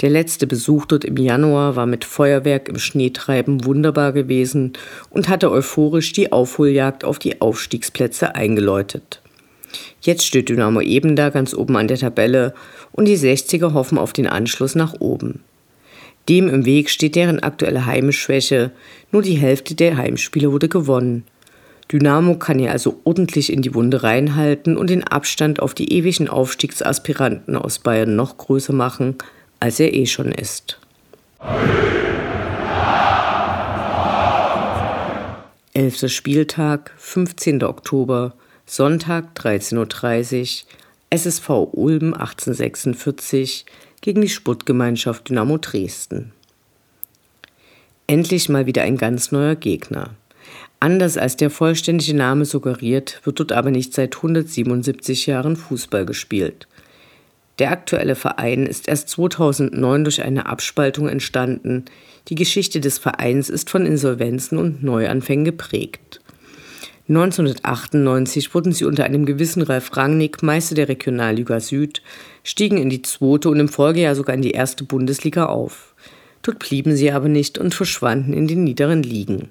Der 0.00 0.08
letzte 0.08 0.46
Besuch 0.46 0.86
dort 0.86 1.04
im 1.04 1.16
Januar 1.18 1.76
war 1.76 1.84
mit 1.84 2.06
Feuerwerk 2.06 2.68
im 2.68 2.78
Schneetreiben 2.78 3.66
wunderbar 3.66 4.12
gewesen 4.12 4.72
und 5.10 5.28
hatte 5.28 5.50
euphorisch 5.50 6.12
die 6.12 6.32
Aufholjagd 6.32 7.04
auf 7.04 7.18
die 7.18 7.42
Aufstiegsplätze 7.42 8.34
eingeläutet. 8.34 9.20
Jetzt 10.00 10.24
steht 10.24 10.48
Dynamo 10.48 10.80
eben 10.80 11.16
da 11.16 11.28
ganz 11.28 11.52
oben 11.52 11.76
an 11.76 11.86
der 11.86 11.98
Tabelle 11.98 12.54
und 12.92 13.06
die 13.06 13.18
60er 13.18 13.74
hoffen 13.74 13.98
auf 13.98 14.14
den 14.14 14.26
Anschluss 14.26 14.74
nach 14.74 14.94
oben. 15.00 15.40
Dem 16.28 16.48
im 16.48 16.64
Weg 16.64 16.88
steht 16.88 17.14
deren 17.14 17.40
aktuelle 17.40 17.86
Heimschwäche. 17.86 18.70
Nur 19.12 19.22
die 19.22 19.36
Hälfte 19.36 19.74
der 19.74 19.96
Heimspiele 19.96 20.50
wurde 20.52 20.68
gewonnen. 20.68 21.24
Dynamo 21.92 22.36
kann 22.36 22.58
hier 22.58 22.70
also 22.70 23.00
ordentlich 23.04 23.52
in 23.52 23.62
die 23.62 23.74
Wunde 23.74 24.02
reinhalten 24.02 24.76
und 24.76 24.90
den 24.90 25.04
Abstand 25.04 25.60
auf 25.60 25.74
die 25.74 25.92
ewigen 25.92 26.28
Aufstiegsaspiranten 26.28 27.56
aus 27.56 27.80
Bayern 27.80 28.14
noch 28.14 28.38
größer 28.38 28.72
machen, 28.72 29.16
als 29.60 29.78
er 29.78 29.94
eh 29.94 30.06
schon 30.06 30.32
ist. 30.32 30.78
Elfter 35.72 36.08
Spieltag, 36.08 36.92
15. 36.98 37.62
Oktober, 37.62 38.34
Sonntag 38.66 39.26
13.30 39.36 40.64
Uhr, 40.64 40.68
SSV 41.10 41.48
Ulm 41.72 42.14
1846 42.14 43.66
gegen 44.00 44.20
die 44.20 44.28
Sportgemeinschaft 44.28 45.28
Dynamo 45.28 45.58
Dresden. 45.58 46.32
Endlich 48.06 48.48
mal 48.48 48.66
wieder 48.66 48.82
ein 48.82 48.96
ganz 48.96 49.30
neuer 49.30 49.54
Gegner. 49.54 50.10
Anders 50.80 51.16
als 51.16 51.36
der 51.36 51.50
vollständige 51.50 52.14
Name 52.14 52.44
suggeriert, 52.44 53.20
wird 53.24 53.38
dort 53.38 53.52
aber 53.52 53.70
nicht 53.70 53.94
seit 53.94 54.16
177 54.16 55.26
Jahren 55.26 55.56
Fußball 55.56 56.06
gespielt. 56.06 56.66
Der 57.60 57.72
aktuelle 57.72 58.14
Verein 58.14 58.64
ist 58.64 58.88
erst 58.88 59.10
2009 59.10 60.04
durch 60.04 60.22
eine 60.22 60.46
Abspaltung 60.46 61.10
entstanden. 61.10 61.84
Die 62.28 62.34
Geschichte 62.34 62.80
des 62.80 62.96
Vereins 62.96 63.50
ist 63.50 63.68
von 63.68 63.84
Insolvenzen 63.84 64.56
und 64.56 64.82
Neuanfängen 64.82 65.44
geprägt. 65.44 66.22
1998 67.10 68.54
wurden 68.54 68.72
sie 68.72 68.86
unter 68.86 69.04
einem 69.04 69.26
gewissen 69.26 69.60
Ralf 69.60 69.94
Rangnick 69.94 70.42
Meister 70.42 70.74
der 70.74 70.88
Regionalliga 70.88 71.60
Süd, 71.60 72.02
stiegen 72.44 72.78
in 72.78 72.88
die 72.88 73.02
zweite 73.02 73.50
und 73.50 73.60
im 73.60 73.68
Folgejahr 73.68 74.14
sogar 74.14 74.34
in 74.34 74.42
die 74.42 74.52
erste 74.52 74.84
Bundesliga 74.84 75.46
auf. 75.46 75.94
Dort 76.40 76.60
blieben 76.60 76.96
sie 76.96 77.12
aber 77.12 77.28
nicht 77.28 77.58
und 77.58 77.74
verschwanden 77.74 78.32
in 78.32 78.46
den 78.48 78.64
niederen 78.64 79.02
Ligen. 79.02 79.50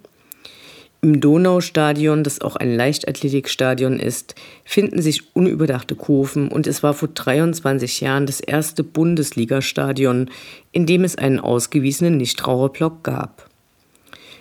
Im 1.01 1.21
Donaustadion, 1.21 2.25
das 2.25 2.41
auch 2.41 2.57
ein 2.57 2.75
Leichtathletikstadion 2.75 3.99
ist, 3.99 4.35
finden 4.65 5.01
sich 5.01 5.33
unüberdachte 5.33 5.95
Kurven 5.95 6.49
und 6.49 6.67
es 6.67 6.83
war 6.83 6.93
vor 6.93 7.07
23 7.07 8.01
Jahren 8.01 8.25
das 8.25 8.41
erste 8.41 8.83
Bundesligastadion, 8.83 10.29
in 10.73 10.85
dem 10.85 11.05
es 11.05 11.17
einen 11.17 11.39
ausgewiesenen 11.39 12.17
Nichtraucherblock 12.17 13.01
gab. 13.03 13.49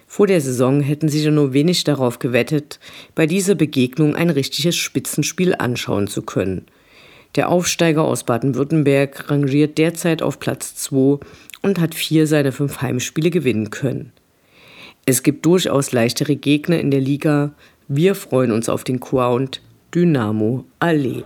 Vor 0.09 0.27
der 0.27 0.41
Saison 0.41 0.81
hätten 0.81 1.09
sich 1.09 1.25
nur 1.27 1.53
wenig 1.53 1.85
darauf 1.85 2.19
gewettet, 2.19 2.81
bei 3.15 3.27
dieser 3.27 3.55
Begegnung 3.55 4.17
ein 4.17 4.31
richtiges 4.31 4.75
Spitzenspiel 4.75 5.55
anschauen 5.55 6.09
zu 6.09 6.23
können. 6.23 6.67
Der 7.37 7.51
Aufsteiger 7.51 8.03
aus 8.03 8.25
Baden-Württemberg 8.25 9.31
rangiert 9.31 9.79
derzeit 9.79 10.23
auf 10.23 10.41
Platz 10.41 10.75
2 10.75 11.21
und 11.63 11.79
hat 11.79 11.95
vier 11.95 12.27
seiner 12.27 12.51
fünf 12.51 12.83
Heimspiele 12.83 13.31
gewinnen 13.31 13.71
können. 13.71 14.13
Es 15.09 15.23
gibt 15.23 15.47
durchaus 15.47 15.93
leichtere 15.93 16.37
Gegner 16.37 16.79
in 16.79 16.91
der 16.91 17.01
Liga. 17.01 17.53
Wir 17.89 18.15
freuen 18.15 18.53
uns 18.53 18.69
auf 18.69 18.85
den 18.85 19.01
Quound 19.01 19.63
Dynamo 19.95 20.67
Allee. 20.81 21.25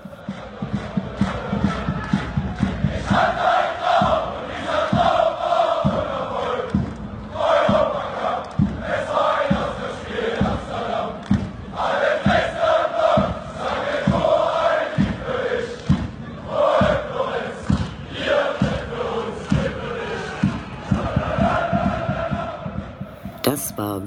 war 23.76 24.06